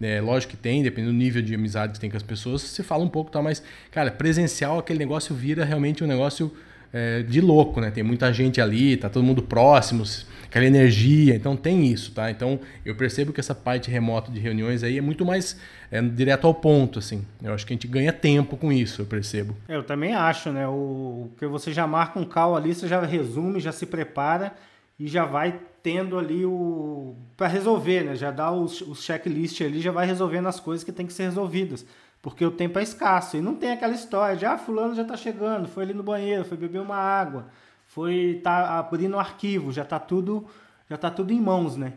É, 0.00 0.20
lógico 0.20 0.52
que 0.52 0.56
tem, 0.56 0.82
dependendo 0.82 1.12
do 1.12 1.18
nível 1.18 1.40
de 1.40 1.54
amizade 1.54 1.94
que 1.94 2.00
tem 2.00 2.10
com 2.10 2.16
as 2.16 2.22
pessoas, 2.22 2.62
você 2.62 2.82
fala 2.82 3.04
um 3.04 3.08
pouco, 3.08 3.30
tá? 3.30 3.40
Mas, 3.40 3.62
cara, 3.90 4.10
presencial, 4.10 4.78
aquele 4.78 4.98
negócio 4.98 5.34
vira 5.34 5.64
realmente 5.64 6.02
um 6.02 6.06
negócio 6.06 6.52
é, 6.92 7.22
de 7.22 7.40
louco, 7.40 7.80
né? 7.80 7.90
Tem 7.90 8.02
muita 8.04 8.32
gente 8.32 8.60
ali, 8.60 8.96
tá 8.96 9.08
todo 9.08 9.24
mundo 9.24 9.42
próximo, 9.42 10.04
aquela 10.44 10.64
energia, 10.64 11.34
então 11.34 11.56
tem 11.56 11.86
isso, 11.86 12.12
tá? 12.12 12.30
Então 12.30 12.60
eu 12.84 12.94
percebo 12.94 13.32
que 13.32 13.40
essa 13.40 13.54
parte 13.54 13.90
remota 13.90 14.30
de 14.30 14.38
reuniões 14.38 14.84
aí 14.84 14.96
é 14.96 15.00
muito 15.00 15.24
mais 15.24 15.58
é, 15.90 16.00
direto 16.00 16.46
ao 16.46 16.54
ponto, 16.54 17.00
assim. 17.00 17.24
Eu 17.42 17.52
acho 17.52 17.66
que 17.66 17.72
a 17.72 17.74
gente 17.74 17.88
ganha 17.88 18.12
tempo 18.12 18.56
com 18.56 18.72
isso, 18.72 19.02
eu 19.02 19.06
percebo. 19.06 19.56
Eu 19.68 19.82
também 19.82 20.14
acho, 20.14 20.52
né? 20.52 20.68
O 20.68 21.30
que 21.36 21.46
você 21.46 21.72
já 21.72 21.86
marca 21.86 22.20
um 22.20 22.24
call 22.24 22.56
ali, 22.56 22.72
você 22.72 22.86
já 22.86 23.04
resume, 23.04 23.58
já 23.58 23.72
se 23.72 23.86
prepara 23.86 24.54
e 24.98 25.08
já 25.08 25.24
vai 25.24 25.58
tendo 25.84 26.18
ali 26.18 26.44
o 26.44 27.14
para 27.36 27.46
resolver, 27.46 28.02
né? 28.02 28.16
Já 28.16 28.32
dá 28.32 28.50
os, 28.50 28.80
os 28.80 29.04
checklist 29.04 29.60
ali, 29.60 29.80
já 29.80 29.92
vai 29.92 30.06
resolvendo 30.06 30.48
as 30.48 30.58
coisas 30.58 30.82
que 30.82 30.90
tem 30.90 31.06
que 31.06 31.12
ser 31.12 31.24
resolvidas 31.24 31.86
porque 32.24 32.42
o 32.42 32.50
tempo 32.50 32.78
é 32.78 32.82
escasso. 32.82 33.36
E 33.36 33.42
não 33.42 33.54
tem 33.54 33.70
aquela 33.70 33.92
história 33.92 34.34
de, 34.34 34.46
ah, 34.46 34.56
fulano 34.56 34.94
já 34.94 35.02
está 35.02 35.14
chegando, 35.14 35.68
foi 35.68 35.84
ali 35.84 35.92
no 35.92 36.02
banheiro, 36.02 36.42
foi 36.42 36.56
beber 36.56 36.80
uma 36.80 36.96
água, 36.96 37.48
foi 37.86 38.40
tá 38.42 38.78
abrindo 38.78 39.14
um 39.14 39.20
arquivo, 39.20 39.70
já 39.70 39.82
está 39.82 39.98
tudo, 39.98 40.46
já 40.88 40.96
tá 40.96 41.10
tudo 41.10 41.34
em 41.34 41.40
mãos, 41.40 41.76
né? 41.76 41.92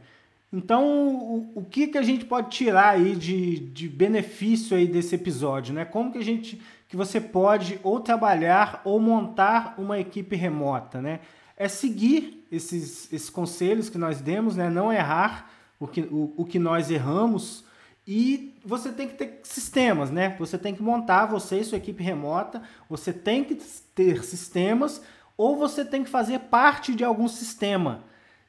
Então, 0.52 0.86
o, 0.86 1.52
o 1.56 1.64
que, 1.64 1.88
que 1.88 1.98
a 1.98 2.02
gente 2.02 2.26
pode 2.26 2.50
tirar 2.50 2.90
aí 2.90 3.16
de, 3.16 3.58
de 3.70 3.88
benefício 3.88 4.76
aí 4.76 4.86
desse 4.86 5.16
episódio, 5.16 5.74
né? 5.74 5.86
Como 5.86 6.12
que 6.12 6.18
a 6.18 6.24
gente, 6.24 6.62
que 6.90 6.98
você 6.98 7.22
pode 7.22 7.80
ou 7.82 8.02
trabalhar 8.02 8.82
ou 8.84 9.00
montar 9.00 9.76
uma 9.78 9.98
equipe 9.98 10.36
remota, 10.36 11.02
né? 11.02 11.22
É 11.56 11.70
seguir 11.70 12.37
esses, 12.52 13.12
esses 13.12 13.30
conselhos 13.30 13.90
que 13.90 13.98
nós 13.98 14.22
demos, 14.22 14.56
né? 14.56 14.70
Não 14.70 14.92
errar 14.92 15.52
o 15.80 15.88
que, 15.88 16.02
o, 16.02 16.34
o 16.38 16.46
que 16.46 16.60
nós 16.60 16.90
erramos, 16.90 17.66
e 18.08 18.56
você 18.64 18.90
tem 18.90 19.06
que 19.06 19.16
ter 19.16 19.42
sistemas, 19.44 20.10
né? 20.10 20.34
Você 20.40 20.58
tem 20.58 20.74
que 20.74 20.82
montar 20.82 21.26
você 21.26 21.60
e 21.60 21.64
sua 21.66 21.78
equipe 21.78 22.02
remota, 22.02 22.62
você 22.90 23.12
tem 23.12 23.44
que 23.44 23.56
ter 23.94 24.24
sistemas 24.24 25.02
ou 25.36 25.58
você 25.58 25.84
tem 25.84 26.06
que 26.06 26.10
fazer 26.10 26.40
parte 26.40 26.96
de 26.96 27.04
algum 27.04 27.28
sistema. 27.28 28.06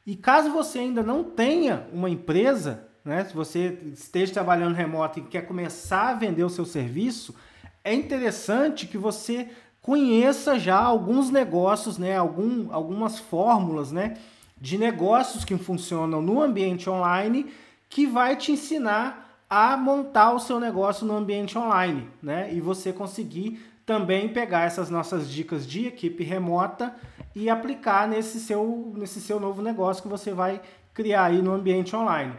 E 0.07 0.15
caso 0.15 0.53
você 0.53 0.79
ainda 0.79 1.03
não 1.03 1.25
tenha 1.25 1.89
uma 1.93 2.09
empresa, 2.09 2.89
né? 3.05 3.25
Se 3.25 3.35
você 3.35 3.81
esteja 3.93 4.33
trabalhando 4.33 4.77
remoto 4.77 5.19
e 5.19 5.23
quer 5.23 5.43
começar 5.43 6.11
a 6.11 6.15
vender 6.15 6.45
o 6.45 6.51
seu 6.51 6.65
serviço, 6.65 7.35
é 7.83 7.93
interessante 7.93 8.87
que 8.87 8.97
você 8.97 9.49
conheça 9.83 10.59
já 10.59 10.79
alguns 10.79 11.31
negócios, 11.31 11.99
né, 11.99 12.17
algum, 12.17 12.73
algumas 12.73 13.19
fórmulas, 13.19 13.93
né, 13.93 14.17
de 14.61 14.77
negócios 14.77 15.45
que 15.45 15.57
funcionam 15.57 16.21
no 16.21 16.43
ambiente 16.43 16.91
online 16.91 17.47
que 17.89 18.07
vai 18.07 18.37
te 18.37 18.53
ensinar 18.53 19.41
a 19.49 19.77
montar 19.77 20.33
o 20.33 20.39
seu 20.39 20.61
negócio 20.61 21.07
no 21.07 21.17
ambiente 21.17 21.57
online, 21.57 22.07
né? 22.23 22.53
E 22.53 22.61
você 22.61 22.93
conseguir 22.93 23.65
também 23.87 24.29
pegar 24.29 24.65
essas 24.65 24.91
nossas 24.91 25.31
dicas 25.31 25.67
de 25.67 25.87
equipe 25.87 26.23
remota 26.23 26.95
e 27.35 27.49
aplicar 27.49 28.07
nesse 28.07 28.39
seu, 28.41 28.93
nesse 28.95 29.21
seu 29.21 29.41
novo 29.41 29.63
negócio 29.63 30.03
que 30.03 30.09
você 30.09 30.33
vai 30.33 30.61
criar 30.93 31.25
aí 31.25 31.41
no 31.41 31.53
ambiente 31.53 31.97
online. 31.97 32.35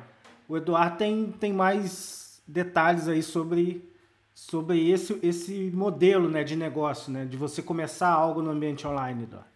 O 0.48 0.56
Eduardo 0.56 0.98
tem, 0.98 1.34
tem 1.40 1.52
mais 1.52 2.42
detalhes 2.48 3.08
aí 3.08 3.24
sobre, 3.24 3.89
sobre 4.40 4.90
esse, 4.90 5.20
esse 5.22 5.70
modelo 5.74 6.30
né, 6.30 6.44
de 6.44 6.56
negócio, 6.56 7.12
né, 7.12 7.26
de 7.26 7.36
você 7.36 7.62
começar 7.62 8.08
algo 8.08 8.42
no 8.42 8.52
ambiente 8.52 8.88
online, 8.88 9.24
Eduardo. 9.24 9.50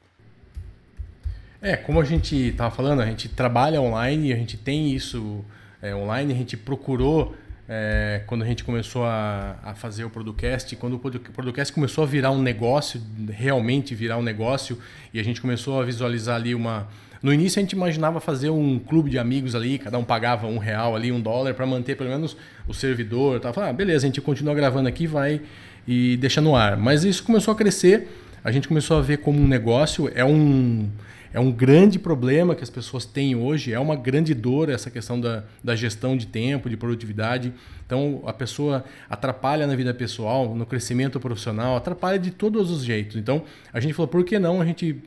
É, 1.62 1.78
como 1.78 2.02
a 2.02 2.04
gente 2.04 2.36
estava 2.36 2.70
falando, 2.76 3.02
a 3.02 3.06
gente 3.06 3.30
trabalha 3.30 3.82
online, 3.82 4.34
a 4.34 4.36
gente 4.36 4.58
tem 4.58 4.94
isso 4.94 5.44
é, 5.82 5.96
online, 5.96 6.34
a 6.34 6.36
gente 6.36 6.58
procurou 6.58 7.34
é, 7.70 8.24
quando 8.28 8.42
a 8.42 8.46
gente 8.46 8.66
começou 8.66 9.06
a, 9.06 9.58
a, 9.64 9.74
fazer 9.74 10.04
o 10.04 10.10
podcast, 10.10 10.76
quando 10.76 10.96
o 10.96 11.00
podcast 11.00 11.74
começou 11.74 12.04
a 12.04 12.08
virar 12.08 12.32
um 12.32 12.42
negócio, 12.42 13.02
realmente 13.30 13.96
virar 13.96 14.18
um 14.18 14.22
negócio, 14.22 14.78
e 15.14 15.20
a 15.20 15.24
gente 15.24 15.40
começou 15.40 15.80
a 15.80 15.86
visualizar 15.86 16.36
ali 16.36 16.54
uma. 16.54 16.90
No 17.24 17.34
início 17.34 17.58
a 17.58 17.62
gente 17.62 17.72
imaginava 17.72 18.20
fazer 18.20 18.50
um 18.50 18.78
clube 18.78 19.10
de 19.10 19.18
amigos 19.18 19.56
ali, 19.56 19.80
cada 19.80 19.98
um 19.98 20.04
pagava 20.04 20.46
um 20.46 20.58
real 20.58 20.94
ali, 20.94 21.10
um 21.10 21.22
dólar, 21.22 21.54
para 21.54 21.66
manter 21.66 21.96
pelo 21.96 22.10
menos 22.10 22.36
o 22.68 22.74
servidor. 22.74 23.40
Tava, 23.40 23.70
ah, 23.70 23.72
beleza, 23.72 24.06
a 24.06 24.08
gente 24.10 24.20
continua 24.20 24.54
gravando 24.54 24.90
aqui, 24.90 25.08
vai 25.08 25.40
e 25.88 26.18
deixa 26.18 26.42
no 26.42 26.54
ar. 26.54 26.76
Mas 26.76 27.06
isso 27.06 27.24
começou 27.24 27.54
a 27.54 27.56
crescer, 27.56 28.10
a 28.44 28.52
gente 28.52 28.68
começou 28.68 28.98
a 28.98 29.02
ver 29.02 29.20
como 29.20 29.40
um 29.40 29.48
negócio, 29.48 30.12
é 30.14 30.26
um 30.26 30.90
é 31.34 31.40
um 31.40 31.52
grande 31.52 31.98
problema 31.98 32.54
que 32.54 32.62
as 32.62 32.70
pessoas 32.70 33.06
têm 33.06 33.36
hoje, 33.36 33.74
é 33.74 33.80
uma 33.80 33.96
grande 33.96 34.36
dor 34.36 34.70
essa 34.70 34.92
questão 34.92 35.20
da, 35.20 35.44
da 35.64 35.76
gestão 35.76 36.16
de 36.16 36.28
tempo, 36.28 36.70
de 36.70 36.78
produtividade. 36.78 37.52
Então, 37.84 38.22
a 38.28 38.32
pessoa 38.32 38.86
atrapalha 39.10 39.66
na 39.66 39.76
vida 39.76 39.92
pessoal, 39.96 40.54
no 40.54 40.64
crescimento 40.64 41.20
profissional, 41.20 41.76
atrapalha 41.76 42.20
de 42.20 42.30
todos 42.30 42.70
os 42.70 42.84
jeitos. 42.84 43.16
Então, 43.16 43.44
a 43.74 43.80
gente 43.80 43.96
falou, 43.96 44.08
por 44.08 44.24
que 44.24 44.38
não 44.38 44.62
a 44.62 44.66
gente 44.66 45.02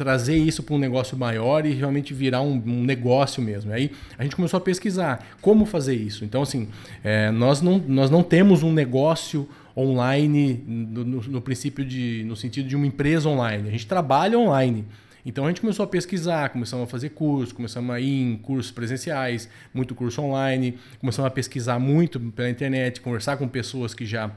trazer 0.00 0.34
isso 0.34 0.62
para 0.62 0.74
um 0.74 0.78
negócio 0.78 1.14
maior 1.14 1.66
e 1.66 1.74
realmente 1.74 2.14
virar 2.14 2.40
um, 2.40 2.54
um, 2.54 2.82
negócio 2.82 3.42
mesmo. 3.42 3.70
Aí 3.70 3.90
a 4.16 4.22
gente 4.22 4.34
começou 4.34 4.56
a 4.56 4.60
pesquisar 4.62 5.26
como 5.42 5.66
fazer 5.66 5.94
isso. 5.94 6.24
Então, 6.24 6.40
assim, 6.40 6.68
é, 7.04 7.30
nós, 7.30 7.60
não, 7.60 7.76
nós 7.76 8.10
não 8.10 8.22
temos 8.22 8.62
um 8.62 8.72
negócio 8.72 9.46
online 9.76 10.64
no, 10.66 11.04
no, 11.04 11.22
no, 11.22 11.40
princípio 11.42 11.84
de, 11.84 12.24
no 12.26 12.34
sentido 12.34 12.66
de 12.66 12.74
uma 12.74 12.86
empresa 12.86 13.28
online. 13.28 13.68
A 13.68 13.72
gente 13.72 13.86
trabalha 13.86 14.38
online. 14.38 14.86
Então 15.26 15.44
a 15.44 15.48
gente 15.48 15.60
começou 15.60 15.84
a 15.84 15.86
pesquisar, 15.86 16.48
começamos 16.48 16.84
a 16.84 16.86
fazer 16.86 17.10
curso, 17.10 17.54
começamos 17.54 17.94
a 17.94 18.00
ir 18.00 18.22
em 18.22 18.36
cursos 18.38 18.72
presenciais, 18.72 19.50
muito 19.74 19.94
curso 19.94 20.22
online, 20.22 20.78
começamos 20.98 21.26
a 21.26 21.30
pesquisar 21.30 21.78
muito 21.78 22.18
pela 22.18 22.48
internet, 22.48 23.02
conversar 23.02 23.36
com 23.36 23.46
pessoas 23.46 23.92
que 23.92 24.06
já 24.06 24.30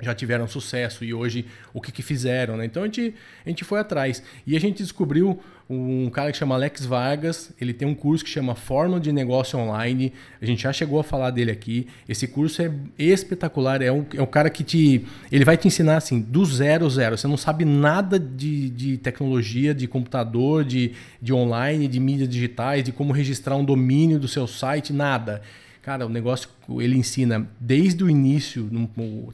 já 0.00 0.14
tiveram 0.14 0.46
sucesso 0.46 1.04
e 1.04 1.12
hoje 1.12 1.46
o 1.72 1.80
que, 1.80 1.90
que 1.90 2.02
fizeram, 2.02 2.56
né? 2.56 2.64
Então 2.64 2.82
a 2.82 2.86
gente, 2.86 3.14
a 3.44 3.48
gente 3.48 3.64
foi 3.64 3.80
atrás 3.80 4.22
e 4.46 4.56
a 4.56 4.60
gente 4.60 4.82
descobriu 4.82 5.40
um 5.70 6.08
cara 6.08 6.32
que 6.32 6.38
chama 6.38 6.54
Alex 6.54 6.86
Vargas, 6.86 7.52
ele 7.60 7.74
tem 7.74 7.86
um 7.86 7.94
curso 7.94 8.24
que 8.24 8.30
chama 8.30 8.54
Fórmula 8.54 8.98
de 8.98 9.12
Negócio 9.12 9.58
Online, 9.58 10.14
a 10.40 10.46
gente 10.46 10.62
já 10.62 10.72
chegou 10.72 10.98
a 10.98 11.04
falar 11.04 11.30
dele 11.30 11.50
aqui, 11.50 11.86
esse 12.08 12.26
curso 12.26 12.62
é 12.62 12.72
espetacular, 12.98 13.82
é 13.82 13.92
um, 13.92 14.06
é 14.14 14.22
um 14.22 14.26
cara 14.26 14.48
que 14.48 14.64
te, 14.64 15.04
ele 15.30 15.44
vai 15.44 15.58
te 15.58 15.68
ensinar 15.68 15.98
assim, 15.98 16.20
do 16.20 16.42
zero 16.46 16.88
zero, 16.88 17.18
você 17.18 17.28
não 17.28 17.36
sabe 17.36 17.66
nada 17.66 18.18
de, 18.18 18.70
de 18.70 18.96
tecnologia, 18.96 19.74
de 19.74 19.86
computador, 19.86 20.64
de, 20.64 20.92
de 21.20 21.34
online, 21.34 21.86
de 21.86 22.00
mídias 22.00 22.30
digitais, 22.30 22.82
de 22.82 22.90
como 22.90 23.12
registrar 23.12 23.54
um 23.54 23.64
domínio 23.64 24.18
do 24.18 24.26
seu 24.26 24.46
site, 24.46 24.90
nada. 24.90 25.42
Cara, 25.88 26.04
o 26.04 26.10
negócio 26.10 26.50
ele 26.80 26.98
ensina 26.98 27.48
desde 27.58 28.04
o 28.04 28.10
início, 28.10 28.68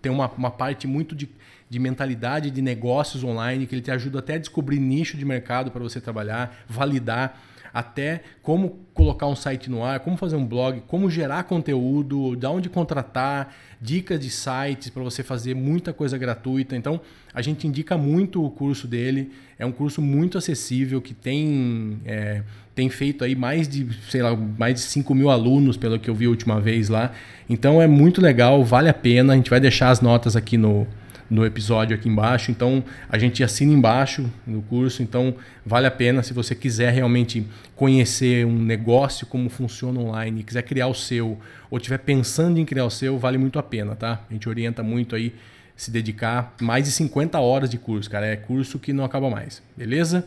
tem 0.01 0.13
uma, 0.13 0.31
uma 0.31 0.53
parte 0.53 0.87
muito 0.87 1.13
de 1.13 1.29
de 1.69 1.79
mentalidade 1.81 2.53
de 2.53 2.63
negócios 2.63 3.25
online, 3.25 3.67
que 3.67 3.75
ele 3.75 3.83
te 3.83 3.91
ajuda 3.91 4.21
até 4.21 4.35
a 4.35 4.39
descobrir 4.39 4.79
nicho 4.79 5.17
de 5.17 5.25
mercado 5.25 5.73
para 5.73 5.83
você 5.83 6.01
trabalhar, 6.01 6.57
validar, 6.69 7.41
até 7.75 8.23
como 8.41 8.79
colocar 8.95 9.27
um 9.27 9.35
site 9.35 9.69
no 9.69 9.83
ar, 9.83 9.99
como 9.99 10.17
fazer 10.17 10.37
um 10.37 10.47
blog, 10.47 10.81
como 10.87 11.11
gerar 11.11 11.43
conteúdo, 11.43 12.37
de 12.37 12.47
onde 12.47 12.69
contratar, 12.69 13.53
dicas 13.81 14.21
de 14.21 14.31
sites 14.31 14.89
para 14.91 15.03
você 15.03 15.25
fazer 15.25 15.57
muita 15.57 15.93
coisa 15.93 16.17
gratuita. 16.17 16.77
Então, 16.77 17.01
a 17.35 17.43
gente 17.43 17.67
indica 17.67 17.99
muito 17.99 18.45
o 18.45 18.49
curso 18.49 18.87
dele. 18.87 19.33
É 19.59 19.67
um 19.67 19.73
curso 19.73 20.01
muito 20.01 20.39
acessível 20.39 21.03
que 21.03 21.13
tem, 21.13 21.99
é, 22.05 22.43
tem 22.77 22.89
feito 22.89 23.25
aí 23.25 23.35
mais 23.35 23.67
de, 23.67 23.89
sei 24.09 24.23
lá, 24.23 24.37
mais 24.37 24.77
de 24.77 24.81
5 24.83 25.13
mil 25.13 25.29
alunos, 25.29 25.77
pelo 25.77 25.99
que 25.99 26.09
eu 26.09 26.15
vi 26.15 26.27
a 26.27 26.31
última 26.31 26.61
vez 26.61 26.89
lá. 26.89 27.11
Então, 27.51 27.83
é 27.83 27.89
muito 27.89 28.21
legal, 28.21 28.65
vale 28.65 28.89
a 28.89 28.95
pena. 28.95 29.33
A 29.33 29.37
gente 29.37 29.51
vai 29.51 29.59
deixar 29.59 29.91
as 29.91 30.01
notas 30.01 30.37
aqui 30.37 30.57
no, 30.57 30.87
no 31.29 31.45
episódio 31.45 31.97
aqui 31.97 32.09
embaixo. 32.09 32.51
Então 32.51 32.85
a 33.09 33.19
gente 33.19 33.43
assina 33.43 33.73
embaixo 33.73 34.31
no 34.47 34.63
curso. 34.63 35.03
Então 35.03 35.35
vale 35.65 35.87
a 35.87 35.91
pena 35.91 36.23
se 36.23 36.33
você 36.33 36.55
quiser 36.55 36.93
realmente 36.93 37.47
conhecer 37.75 38.47
um 38.47 38.59
negócio 38.59 39.27
como 39.27 39.49
funciona 39.49 40.01
online, 40.01 40.43
quiser 40.43 40.63
criar 40.63 40.89
o 40.89 40.95
seu 40.95 41.39
ou 41.71 41.79
estiver 41.79 41.99
pensando 41.99 42.59
em 42.59 42.65
criar 42.65 42.85
o 42.85 42.91
seu, 42.91 43.19
vale 43.19 43.39
muito 43.39 43.59
a 43.59 43.63
pena, 43.63 43.95
tá? 43.95 44.25
A 44.29 44.33
gente 44.33 44.49
orienta 44.49 44.83
muito 44.83 45.17
aí 45.17 45.35
se 45.77 45.91
dedicar 45.91 46.55
mais 46.61 46.85
de 46.85 46.93
50 46.93 47.39
horas 47.41 47.69
de 47.69 47.79
curso, 47.79 48.09
cara. 48.09 48.27
É 48.27 48.37
curso 48.37 48.79
que 48.79 48.93
não 48.93 49.05
acaba 49.05 49.29
mais, 49.29 49.63
beleza? 49.77 50.27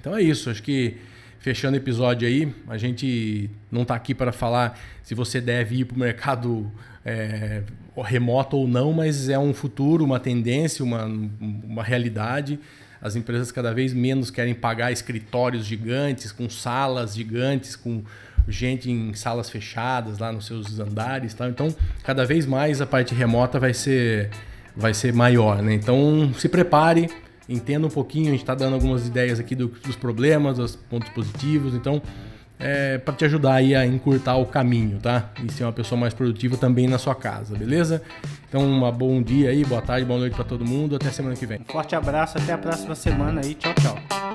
Então 0.00 0.16
é 0.16 0.22
isso. 0.22 0.50
Acho 0.50 0.62
que 0.62 0.96
fechando 1.38 1.74
o 1.74 1.76
episódio 1.76 2.26
aí, 2.26 2.50
a 2.68 2.78
gente 2.78 3.50
não 3.70 3.82
está 3.82 3.94
aqui 3.94 4.14
para 4.14 4.32
falar 4.32 4.78
se 5.02 5.14
você 5.14 5.42
deve 5.42 5.80
ir 5.80 5.84
para 5.84 5.94
o 5.94 5.98
mercado 5.98 6.72
é, 7.04 7.62
remoto 8.02 8.56
ou 8.56 8.66
não, 8.66 8.92
mas 8.92 9.28
é 9.28 9.38
um 9.38 9.54
futuro, 9.54 10.04
uma 10.04 10.18
tendência, 10.18 10.84
uma, 10.84 11.04
uma 11.04 11.82
realidade. 11.82 12.58
As 13.00 13.16
empresas 13.16 13.52
cada 13.52 13.72
vez 13.72 13.92
menos 13.92 14.30
querem 14.30 14.54
pagar 14.54 14.90
escritórios 14.90 15.64
gigantes, 15.64 16.32
com 16.32 16.48
salas 16.48 17.14
gigantes, 17.14 17.76
com 17.76 18.02
gente 18.48 18.90
em 18.90 19.14
salas 19.14 19.48
fechadas 19.48 20.18
lá 20.18 20.32
nos 20.32 20.46
seus 20.46 20.78
andares. 20.80 21.34
Tá? 21.34 21.48
Então, 21.48 21.74
cada 22.02 22.24
vez 22.24 22.46
mais 22.46 22.80
a 22.80 22.86
parte 22.86 23.14
remota 23.14 23.58
vai 23.60 23.74
ser, 23.74 24.30
vai 24.76 24.94
ser 24.94 25.12
maior. 25.12 25.62
Né? 25.62 25.74
Então, 25.74 26.32
se 26.36 26.48
prepare 26.48 27.08
entenda 27.48 27.86
um 27.86 27.90
pouquinho, 27.90 28.28
a 28.28 28.30
gente 28.30 28.40
está 28.40 28.54
dando 28.54 28.74
algumas 28.74 29.06
ideias 29.06 29.38
aqui 29.38 29.54
do, 29.54 29.68
dos 29.68 29.96
problemas, 29.96 30.56
dos 30.56 30.76
pontos 30.76 31.10
positivos, 31.10 31.74
então 31.74 32.00
é 32.64 32.96
para 32.96 33.12
te 33.12 33.26
ajudar 33.26 33.54
aí 33.54 33.74
a 33.74 33.86
encurtar 33.86 34.36
o 34.36 34.46
caminho, 34.46 34.98
tá? 34.98 35.28
E 35.44 35.52
ser 35.52 35.64
uma 35.64 35.72
pessoa 35.72 36.00
mais 36.00 36.14
produtiva 36.14 36.56
também 36.56 36.88
na 36.88 36.96
sua 36.96 37.14
casa, 37.14 37.54
beleza? 37.54 38.02
Então, 38.48 38.62
um 38.62 38.90
bom 38.90 39.22
dia 39.22 39.50
aí, 39.50 39.62
boa 39.64 39.82
tarde, 39.82 40.06
boa 40.06 40.18
noite 40.18 40.34
para 40.34 40.44
todo 40.44 40.64
mundo, 40.64 40.96
até 40.96 41.10
semana 41.10 41.36
que 41.36 41.44
vem. 41.44 41.60
Um 41.60 41.72
forte 41.72 41.94
abraço, 41.94 42.38
até 42.38 42.54
a 42.54 42.58
próxima 42.58 42.94
semana 42.94 43.42
aí, 43.44 43.54
tchau, 43.54 43.74
tchau. 43.74 44.33